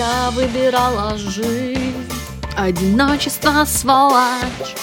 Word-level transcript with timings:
я 0.00 0.30
выбирала 0.30 1.18
жизнь. 1.18 2.10
Одиночество 2.56 3.66
сволочь. 3.66 4.74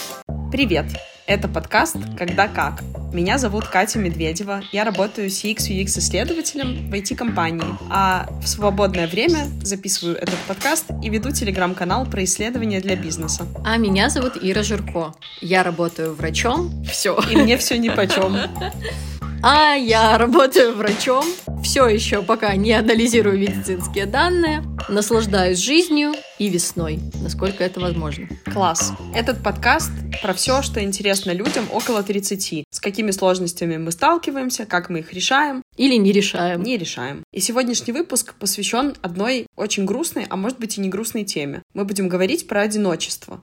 Привет! 0.52 0.86
Это 1.26 1.48
подкаст 1.48 1.96
«Когда 2.16 2.48
как». 2.48 2.84
Меня 3.12 3.40
зовут 3.40 3.66
Катя 3.68 3.98
Медведева. 3.98 4.62
Я 4.72 4.84
работаю 4.84 5.30
CX-UX-исследователем 5.30 6.92
в 6.92 6.94
IT-компании, 6.94 7.66
а 7.90 8.28
в 8.44 8.48
свободное 8.48 9.08
время 9.08 9.48
записываю 9.64 10.18
этот 10.18 10.38
подкаст 10.48 10.86
и 11.02 11.10
веду 11.10 11.32
телеграм-канал 11.32 12.06
про 12.06 12.24
исследования 12.24 12.80
для 12.80 12.96
бизнеса. 12.96 13.48
А 13.66 13.78
меня 13.78 14.12
зовут 14.12 14.34
Ира 14.40 14.62
Жирко. 14.62 15.16
Я 15.42 15.64
работаю 15.64 16.14
врачом. 16.14 16.86
Все. 16.86 17.20
И 17.32 17.36
мне 17.36 17.58
все 17.58 17.80
нипочем. 17.80 18.38
А 19.44 19.76
я 19.76 20.18
работаю 20.18 20.76
врачом, 20.76 21.24
все 21.64 21.88
еще 21.88 22.24
пока 22.24 22.56
не 22.56 22.72
анализирую 22.74 23.38
медицинские 23.38 24.08
данные, 24.08 24.64
наслаждаюсь 24.90 25.60
жизнью 25.60 26.14
и 26.40 26.50
весной, 26.50 27.00
насколько 27.22 27.64
это 27.64 27.80
возможно. 27.80 28.28
Класс. 28.52 28.94
Этот 29.14 29.44
подкаст 29.44 29.92
про 30.22 30.34
все, 30.34 30.62
что 30.62 30.84
интересно 30.84 31.32
людям 31.32 31.66
около 31.72 32.02
30. 32.02 32.66
С 32.70 32.80
какими 32.80 33.12
сложностями 33.12 33.78
мы 33.78 33.92
сталкиваемся, 33.92 34.66
как 34.66 34.90
мы 34.90 35.00
их 35.00 35.14
решаем. 35.14 35.62
Или 35.76 35.96
не 35.96 36.12
решаем. 36.12 36.64
Не 36.64 36.78
решаем. 36.78 37.24
И 37.32 37.40
сегодняшний 37.40 37.94
выпуск 37.94 38.34
посвящен 38.40 38.96
одной 39.02 39.46
очень 39.56 39.86
грустной, 39.86 40.26
а 40.30 40.36
может 40.36 40.60
быть 40.60 40.78
и 40.78 40.82
не 40.82 40.90
грустной 40.90 41.24
теме. 41.24 41.62
Мы 41.74 41.86
будем 41.86 42.08
говорить 42.08 42.48
про 42.48 42.62
одиночество. 42.62 43.42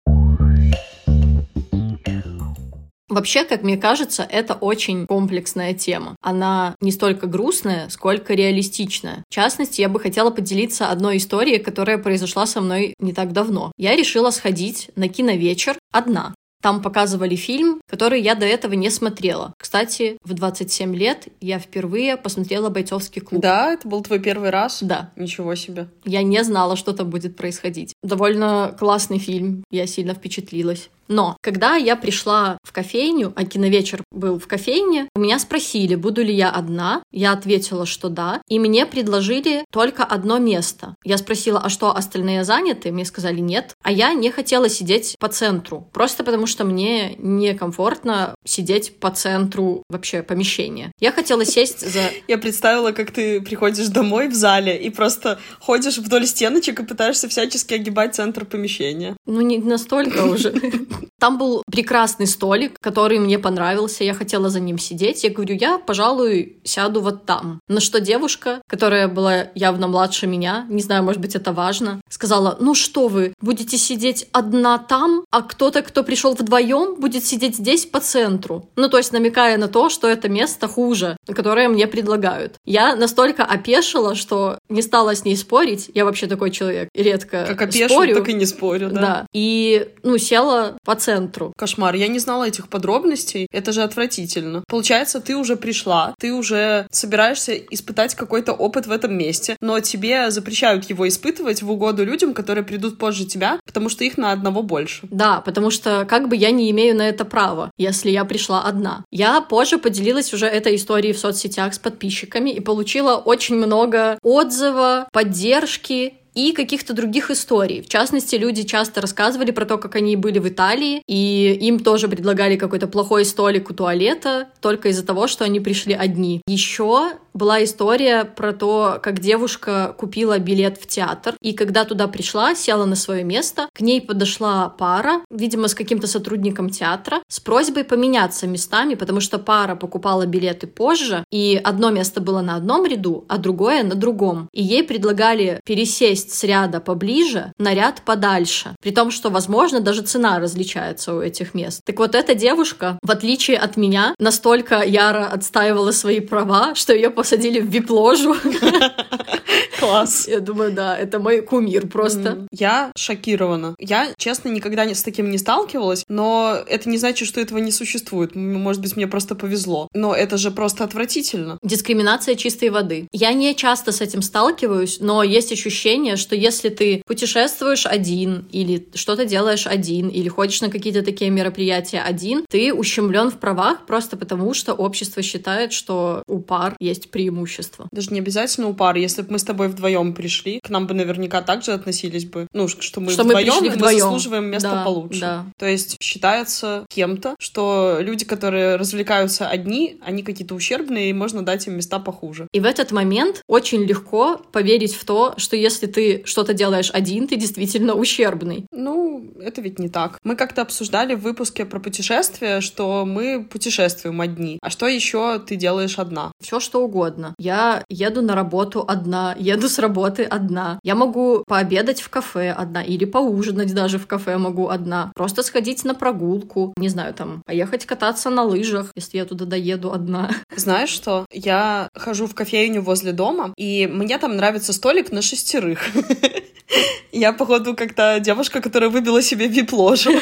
Вообще, 3.12 3.44
как 3.44 3.62
мне 3.62 3.76
кажется, 3.76 4.24
это 4.24 4.54
очень 4.54 5.06
комплексная 5.06 5.74
тема. 5.74 6.16
Она 6.22 6.76
не 6.80 6.94
столько 6.94 7.28
грустная, 7.28 7.90
сколько 7.90 8.34
реалистичная. 8.34 9.26
В 9.30 9.34
частности, 9.34 9.82
я 9.82 9.90
бы 9.90 10.00
хотела 10.00 10.30
поделиться 10.30 10.88
одной 10.88 11.18
историей, 11.18 11.60
которая 11.60 11.98
произошла 11.98 12.46
со 12.46 12.62
мной 12.62 12.94
не 13.00 13.12
так 13.12 13.34
давно. 13.34 13.74
Я 13.78 13.98
решила 13.98 14.30
сходить 14.32 14.92
на 14.96 15.10
киновечер 15.10 15.78
одна. 15.92 16.34
Там 16.62 16.82
показывали 16.82 17.36
фильм, 17.36 17.82
который 17.90 18.22
я 18.22 18.36
до 18.36 18.46
этого 18.46 18.74
не 18.74 18.90
смотрела. 18.90 19.54
Кстати, 19.58 20.18
в 20.24 20.34
27 20.34 20.96
лет 20.96 21.28
я 21.42 21.60
впервые 21.60 22.18
посмотрела 22.18 22.70
«Бойцовский 22.70 23.22
клуб». 23.22 23.42
Да, 23.42 23.74
это 23.74 23.88
был 23.88 24.02
твой 24.04 24.20
первый 24.20 24.52
раз? 24.52 24.78
Да. 24.82 25.10
Ничего 25.16 25.56
себе. 25.56 25.88
Я 26.06 26.22
не 26.22 26.44
знала, 26.44 26.76
что 26.76 26.94
там 26.94 27.10
будет 27.10 27.36
происходить. 27.36 27.94
Довольно 28.04 28.76
классный 28.78 29.18
фильм, 29.18 29.64
я 29.72 29.88
сильно 29.88 30.14
впечатлилась. 30.14 30.90
Но 31.12 31.38
когда 31.42 31.76
я 31.76 31.98
пришла 31.98 32.58
в 32.64 32.72
кофейню, 32.72 33.34
а 33.36 33.44
киновечер 33.44 34.02
был 34.12 34.40
в 34.40 34.48
кофейне, 34.48 35.10
у 35.14 35.20
меня 35.20 35.40
спросили, 35.40 35.96
буду 35.96 36.24
ли 36.24 36.34
я 36.34 36.50
одна. 36.50 37.04
Я 37.12 37.34
ответила, 37.34 37.86
что 37.86 38.08
да. 38.08 38.42
И 38.48 38.60
мне 38.60 38.86
предложили 38.86 39.66
только 39.72 40.06
одно 40.06 40.40
место. 40.40 40.96
Я 41.04 41.18
спросила, 41.18 41.60
а 41.60 41.68
что, 41.68 41.94
остальные 41.94 42.46
заняты? 42.46 42.94
Мне 42.94 43.04
сказали 43.04 43.42
нет. 43.42 43.76
А 43.84 43.92
я 43.92 44.14
не 44.14 44.32
хотела 44.32 44.70
сидеть 44.70 45.18
по 45.20 45.28
центру. 45.28 45.90
Просто 45.92 46.24
потому, 46.24 46.48
что 46.48 46.64
мне 46.64 47.16
некомфортно 47.18 48.34
сидеть 48.46 48.98
по 49.02 49.12
центру 49.12 49.84
вообще 49.90 50.24
помещения. 50.24 50.94
Я 51.02 51.12
хотела 51.12 51.44
сесть 51.44 51.82
за... 51.82 52.00
Я 52.30 52.38
представила, 52.38 52.94
как 52.94 53.12
ты 53.12 53.42
приходишь 53.42 53.88
домой 53.88 54.30
в 54.30 54.34
зале 54.34 54.78
и 54.78 54.90
просто 54.90 55.40
ходишь 55.60 55.98
вдоль 55.98 56.26
стеночек 56.26 56.80
и 56.80 56.86
пытаешься 56.86 57.28
всячески 57.28 57.74
огибать 57.74 58.16
центр 58.16 58.46
помещения. 58.46 59.18
Ну, 59.26 59.42
не 59.42 59.58
настолько 59.58 60.24
уже. 60.24 60.54
Там 61.20 61.38
был 61.38 61.64
прекрасный 61.72 62.28
столик, 62.28 62.78
который 62.80 63.20
мне 63.20 63.40
понравился. 63.40 64.04
Я 64.04 64.14
хотела 64.14 64.50
за 64.50 64.60
ним 64.60 64.78
сидеть. 64.78 65.24
Я 65.24 65.30
говорю, 65.30 65.56
я, 65.56 65.78
пожалуй, 65.78 66.58
сяду 66.64 67.02
вот 67.02 67.26
там. 67.26 67.60
На 67.68 67.80
что 67.80 68.00
девушка, 68.00 68.62
которая 68.68 69.08
была 69.08 69.48
явно 69.56 69.88
младше 69.88 70.28
меня, 70.28 70.66
не 70.70 70.82
знаю, 70.82 71.04
может 71.04 71.22
быть, 71.22 71.36
это 71.36 71.54
важно, 71.54 72.02
сказала, 72.10 72.58
ну 72.60 72.74
что 72.74 73.08
вы, 73.08 73.34
будете 73.42 73.78
сидеть 73.78 74.28
одна 74.32 74.78
там, 74.78 75.26
а 75.32 75.42
кто-то, 75.42 75.82
кто 75.82 76.04
пришел 76.04 76.34
вдвоем, 76.34 77.00
будет 77.00 77.26
сидеть 77.26 77.56
здесь 77.58 77.86
по 77.86 78.00
центру. 78.00 78.70
Ну, 78.76 78.90
то 78.90 78.98
есть 78.98 79.12
намекая 79.12 79.58
на 79.58 79.68
то, 79.68 79.90
что 79.90 80.08
это 80.08 80.30
место 80.30 80.68
хуже, 80.68 81.18
которое 81.26 81.70
мне 81.70 81.88
предлагают. 81.88 82.56
Я 82.66 82.96
настолько 82.96 83.44
опешила, 83.44 84.16
что 84.16 84.58
не 84.70 84.82
стала 84.82 85.16
с 85.16 85.26
ней 85.26 85.36
спорить. 85.36 85.90
Я 85.94 86.06
вообще 86.06 86.28
такой 86.28 86.52
человек, 86.52 86.90
редко 86.94 87.46
Как 87.48 87.62
опешил, 87.62 87.90
спорю. 87.90 88.16
так 88.16 88.30
и 88.30 88.34
не 88.34 88.46
спорю, 88.46 88.90
да? 88.92 89.02
Да. 89.02 89.26
И, 89.34 89.90
ну, 90.04 90.18
села 90.18 90.78
по 90.84 90.96
центру. 90.96 91.54
Кошмар, 91.58 91.96
я 91.96 92.08
не 92.08 92.20
знала 92.20 92.48
этих 92.48 92.68
подробностей, 92.70 93.48
это 93.52 93.72
же 93.72 93.84
отвратительно. 93.84 94.64
Получается, 94.68 95.20
ты 95.20 95.36
уже 95.36 95.56
пришла, 95.56 96.14
ты 96.20 96.34
уже 96.34 96.88
собираешься 96.92 97.56
испытать 97.56 98.16
какой-то 98.16 98.54
опыт 98.54 98.88
в 98.88 98.92
этом 98.92 99.18
месте, 99.18 99.58
но 99.62 99.80
тебе 99.80 100.32
запрещают 100.32 100.90
его 100.90 101.08
испытывать 101.08 101.62
в 101.62 101.72
угоду 101.72 102.04
людям, 102.04 102.34
которые 102.34 102.64
придут 102.64 102.98
позже 102.98 103.26
тебя, 103.26 103.60
потому 103.66 103.90
что 103.90 104.04
их 104.04 104.18
на 104.18 104.32
одного 104.32 104.64
больше. 104.64 105.08
Да, 105.12 105.42
потому 105.42 105.72
что 105.72 106.06
как 106.06 106.30
бы 106.30 106.36
я 106.36 106.52
не 106.52 106.70
имею 106.72 106.96
на 106.96 107.08
это 107.08 107.26
права, 107.26 107.72
если 107.78 108.10
я 108.10 108.26
пришла 108.26 108.64
одна. 108.64 109.04
Я 109.12 109.42
позже 109.42 109.78
поделилась 109.78 110.34
уже 110.34 110.46
этой 110.46 110.76
историей 110.76 111.14
в 111.14 111.20
соцсетях 111.20 111.74
с 111.74 111.80
подписчиками 111.80 112.50
и 112.50 112.60
получила 112.60 113.18
очень 113.18 113.56
много 113.56 114.18
отзывов, 114.22 115.08
поддержки 115.12 116.21
и 116.34 116.54
каких-то 116.54 116.94
других 116.94 117.30
историй. 117.30 117.82
В 117.82 117.90
частности, 117.90 118.36
люди 118.36 118.64
часто 118.64 119.02
рассказывали 119.02 119.52
про 119.52 119.66
то, 119.66 119.78
как 119.78 119.96
они 119.96 120.16
были 120.16 120.40
в 120.40 120.48
Италии, 120.48 121.04
и 121.08 121.58
им 121.62 121.80
тоже 121.80 122.08
предлагали 122.08 122.56
какой-то 122.56 122.88
плохой 122.88 123.26
столик 123.26 123.70
у 123.70 123.74
туалета 123.74 124.50
только 124.62 124.90
из-за 124.90 125.06
того, 125.06 125.28
что 125.28 125.44
они 125.44 125.60
пришли 125.60 125.94
одни. 125.94 126.42
Еще 126.48 127.14
была 127.34 127.64
история 127.64 128.26
про 128.26 128.54
то, 128.54 129.00
как 129.02 129.20
девушка 129.20 129.96
купила 129.98 130.40
билет 130.40 130.78
в 130.78 130.88
театр, 130.88 131.36
и 131.42 131.54
когда 131.54 131.86
туда 131.86 132.08
пришла, 132.08 132.56
села 132.56 132.86
на 132.86 132.96
свое 132.96 133.24
место, 133.24 133.70
к 133.74 133.82
ней 133.82 134.02
подошла 134.02 134.70
пара, 134.70 135.22
видимо, 135.30 135.68
с 135.68 135.76
каким-то 135.76 136.08
сотрудником 136.08 136.70
театра, 136.70 137.22
с 137.28 137.40
просьбой 137.40 137.84
поменяться 137.84 138.48
местами, 138.48 138.96
потому 138.96 139.22
что 139.22 139.40
пара 139.40 139.76
покупала 139.76 140.26
билеты 140.26 140.68
позже, 140.68 141.24
и 141.32 141.60
одно 141.64 141.90
место 141.90 142.22
было 142.22 142.42
на 142.42 142.56
одном 142.56 142.86
ряду, 142.86 143.26
а 143.28 143.38
другое 143.38 143.84
на 143.84 143.96
другом. 143.96 144.50
И 144.52 144.64
ей 144.64 144.84
предлагали 144.84 145.60
пересесть 145.66 146.34
с 146.34 146.44
ряда 146.44 146.80
поближе 146.80 147.54
на 147.58 147.74
ряд 147.74 148.02
подальше, 148.04 148.76
при 148.82 148.92
том, 148.92 149.12
что, 149.12 149.30
возможно, 149.30 149.80
даже 149.80 150.02
цена 150.02 150.40
различается 150.40 151.14
у 151.14 151.22
этих 151.22 151.54
мест. 151.54 151.82
Так 151.86 152.00
вот, 152.00 152.16
эта 152.16 152.36
девушка, 152.36 153.00
в 153.02 153.12
отличие 153.12 153.58
от 153.58 153.78
меня, 153.78 154.16
настолько 154.20 154.84
яро 154.84 155.26
отстаивала 155.26 155.92
свои 155.92 156.20
права, 156.20 156.76
что 156.76 156.94
ее 156.94 157.10
посадили 157.22 157.60
в 157.60 157.68
вип-ложу. 157.68 158.36
Класс. 159.80 160.28
Я 160.28 160.40
думаю, 160.40 160.72
да, 160.72 160.98
это 160.98 161.20
мой 161.20 161.42
кумир 161.42 161.88
просто. 161.88 162.48
Я 162.52 162.92
шокирована. 162.96 163.76
Я, 163.78 164.10
честно, 164.18 164.50
никогда 164.50 164.84
с 164.84 165.04
таким 165.04 165.30
не 165.30 165.38
сталкивалась, 165.38 166.04
но 166.08 166.58
это 166.68 166.90
не 166.90 166.98
значит, 166.98 167.28
что 167.28 167.40
этого 167.40 167.60
не 167.60 167.72
существует. 167.72 168.36
Может 168.36 168.82
быть, 168.82 168.96
мне 168.96 169.08
просто 169.08 169.36
повезло. 169.36 169.88
Но 169.94 170.16
это 170.16 170.38
же 170.38 170.50
просто 170.50 170.84
отвратительно. 170.84 171.60
Дискриминация 171.62 172.34
чистой 172.34 172.70
воды. 172.70 173.08
Я 173.12 173.34
не 173.34 173.56
часто 173.56 173.92
с 173.92 174.02
этим 174.02 174.24
сталкиваюсь, 174.24 174.98
но 175.00 175.22
есть 175.22 175.52
ощущение, 175.52 176.16
что 176.16 176.36
если 176.36 176.70
ты 176.70 177.04
путешествуешь 177.06 177.86
один, 177.86 178.48
или 178.52 178.88
что-то 178.96 179.26
делаешь 179.26 179.68
один, 179.68 180.10
или 180.10 180.28
ходишь 180.28 180.62
на 180.62 180.70
какие-то 180.70 181.04
такие 181.04 181.30
мероприятия 181.30 182.02
один, 182.02 182.46
ты 182.50 182.74
ущемлен 182.74 183.30
в 183.30 183.38
правах 183.38 183.86
просто 183.86 184.18
потому, 184.18 184.56
что 184.56 184.74
общество 184.74 185.22
считает, 185.22 185.72
что 185.72 186.24
у 186.28 186.40
пар 186.40 186.76
есть 186.80 187.11
преимущество. 187.12 187.88
Даже 187.92 188.12
не 188.12 188.20
обязательно 188.20 188.68
у 188.68 188.74
пары. 188.74 189.00
Если 189.00 189.22
бы 189.22 189.34
мы 189.34 189.40
с 189.40 189.44
тобой 189.44 189.68
вдвоем 189.68 190.14
пришли, 190.14 190.60
к 190.62 190.70
нам 190.70 190.88
бы 190.88 190.94
наверняка 190.94 191.42
так 191.42 191.64
же 191.64 191.72
относились 191.74 192.26
бы. 192.26 192.48
Ну, 192.54 192.68
что 192.68 193.02
мы 193.02 193.12
Что 193.12 193.24
мы 193.24 193.30
вдвоем, 193.36 193.64
мы 193.64 193.70
вдвоем. 193.70 194.00
заслуживаем 194.00 194.46
место 194.46 194.70
Да, 194.70 194.84
получше. 194.84 195.20
да. 195.20 195.46
То 195.58 195.66
есть 195.68 195.98
считается 196.02 196.86
кем-то, 196.90 197.36
что 197.40 197.98
люди, 198.00 198.26
которые 198.26 198.76
развлекаются 198.78 199.48
одни, 199.48 200.00
они 200.06 200.24
какие-то 200.24 200.56
ущербные, 200.56 201.10
и 201.10 201.14
можно 201.14 201.44
дать 201.44 201.68
им 201.68 201.76
места 201.76 202.00
похуже. 202.00 202.48
И 202.54 202.60
в 202.60 202.66
этот 202.66 202.92
момент 202.92 203.42
очень 203.48 203.84
легко 203.84 204.40
поверить 204.52 204.96
в 204.96 205.04
то, 205.06 205.34
что 205.38 205.56
если 205.56 205.88
ты 205.88 206.24
что-то 206.26 206.54
делаешь 206.54 206.92
один, 206.94 207.28
ты 207.28 207.36
действительно 207.36 207.94
ущербный. 207.94 208.66
Ну, 208.72 209.32
это 209.42 209.62
ведь 209.62 209.80
не 209.80 209.90
так. 209.90 210.20
Мы 210.24 210.36
как-то 210.36 210.62
обсуждали 210.62 211.16
в 211.16 211.22
выпуске 211.22 211.66
про 211.66 211.80
путешествия, 211.80 212.62
что 212.62 213.06
мы 213.06 213.44
путешествуем 213.44 214.22
одни. 214.22 214.60
А 214.62 214.70
что 214.70 214.88
еще 214.88 215.40
ты 215.40 215.56
делаешь 215.56 215.98
одна? 216.00 216.32
Все 216.42 216.60
что 216.60 216.84
угодно. 216.84 217.01
Я 217.38 217.84
еду 217.90 218.22
на 218.22 218.36
работу 218.36 218.84
одна, 218.88 219.36
еду 219.38 219.70
с 219.70 219.80
работы 219.80 220.24
одна. 220.24 220.80
Я 220.84 220.96
могу 220.96 221.44
пообедать 221.48 222.02
в 222.02 222.10
кафе 222.10 222.52
одна 222.52 222.84
или 222.84 223.06
поужинать 223.06 223.74
даже 223.74 223.98
в 223.98 224.08
кафе 224.08 224.38
могу 224.38 224.70
одна. 224.70 225.12
Просто 225.16 225.44
сходить 225.44 225.84
на 225.84 225.96
прогулку, 225.96 226.74
не 226.78 226.90
знаю, 226.90 227.14
там, 227.14 227.42
поехать 227.46 227.86
кататься 227.86 228.30
на 228.30 228.44
лыжах, 228.44 228.92
если 228.96 229.18
я 229.18 229.26
туда 229.26 229.46
доеду 229.46 229.92
одна. 229.92 230.30
Знаешь 230.56 230.90
что? 230.90 231.26
Я 231.32 231.90
хожу 231.96 232.28
в 232.28 232.36
кофейню 232.36 232.82
возле 232.82 233.12
дома, 233.12 233.54
и 233.58 233.88
мне 233.88 234.18
там 234.18 234.36
нравится 234.36 234.74
столик 234.74 235.12
на 235.12 235.22
шестерых. 235.22 235.80
Я, 237.12 237.34
походу, 237.34 237.76
как-то 237.76 238.20
девушка, 238.22 238.62
которая 238.62 238.90
выбила 238.90 239.22
себе 239.22 239.48
вип-ложу. 239.48 240.12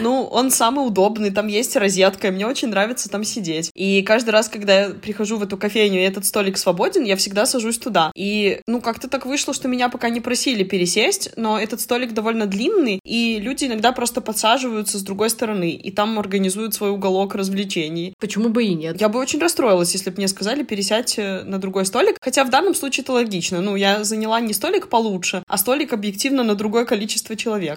Ну, 0.00 0.22
он 0.22 0.50
самый 0.50 0.86
удобный, 0.86 1.30
там 1.30 1.46
есть 1.46 1.76
розетка, 1.76 2.28
и 2.28 2.30
мне 2.30 2.46
очень 2.46 2.68
нравится 2.68 3.10
там 3.10 3.22
сидеть. 3.22 3.70
И 3.74 4.00
каждый 4.02 4.30
раз, 4.30 4.48
когда 4.48 4.80
я 4.80 4.90
прихожу 4.90 5.36
в 5.36 5.42
эту 5.42 5.58
кофейню, 5.60 6.00
и 6.00 6.02
этот 6.02 6.24
столик 6.24 6.58
свободен, 6.58 7.04
я 7.04 7.14
всегда 7.14 7.46
сажусь 7.46 7.78
туда. 7.78 8.10
И, 8.16 8.60
ну, 8.66 8.80
как-то 8.80 9.08
так 9.08 9.26
вышло, 9.26 9.54
что 9.54 9.68
меня 9.68 9.88
пока 9.88 10.08
не 10.08 10.20
просили 10.20 10.64
пересесть, 10.64 11.30
но 11.36 11.58
этот 11.58 11.80
столик 11.80 12.12
довольно 12.12 12.46
длинный, 12.46 12.98
и 13.04 13.38
люди 13.38 13.66
иногда 13.66 13.92
просто 13.92 14.20
подсаживаются 14.20 14.98
с 14.98 15.02
другой 15.02 15.30
стороны, 15.30 15.70
и 15.70 15.90
там 15.92 16.18
организуют 16.18 16.74
свой 16.74 16.90
уголок 16.90 17.34
развлечений. 17.34 18.14
Почему 18.18 18.48
бы 18.48 18.64
и 18.64 18.74
нет? 18.74 19.00
Я 19.00 19.08
бы 19.08 19.20
очень 19.20 19.38
расстроилась, 19.38 19.92
если 19.92 20.10
бы 20.10 20.16
мне 20.16 20.28
сказали 20.28 20.64
пересядь 20.64 21.18
э, 21.18 21.42
на 21.44 21.58
другой 21.58 21.86
столик, 21.86 22.16
хотя 22.20 22.44
в 22.44 22.50
данном 22.50 22.74
случае 22.74 23.02
это 23.02 23.12
логично. 23.12 23.60
Ну, 23.60 23.76
я 23.76 24.02
заняла 24.02 24.40
не 24.40 24.52
столик 24.52 24.88
получше, 24.88 25.42
а 25.46 25.58
столик 25.58 25.92
объективно 25.92 26.42
на 26.42 26.54
другое 26.54 26.84
количество 26.84 27.36
человек. 27.36 27.76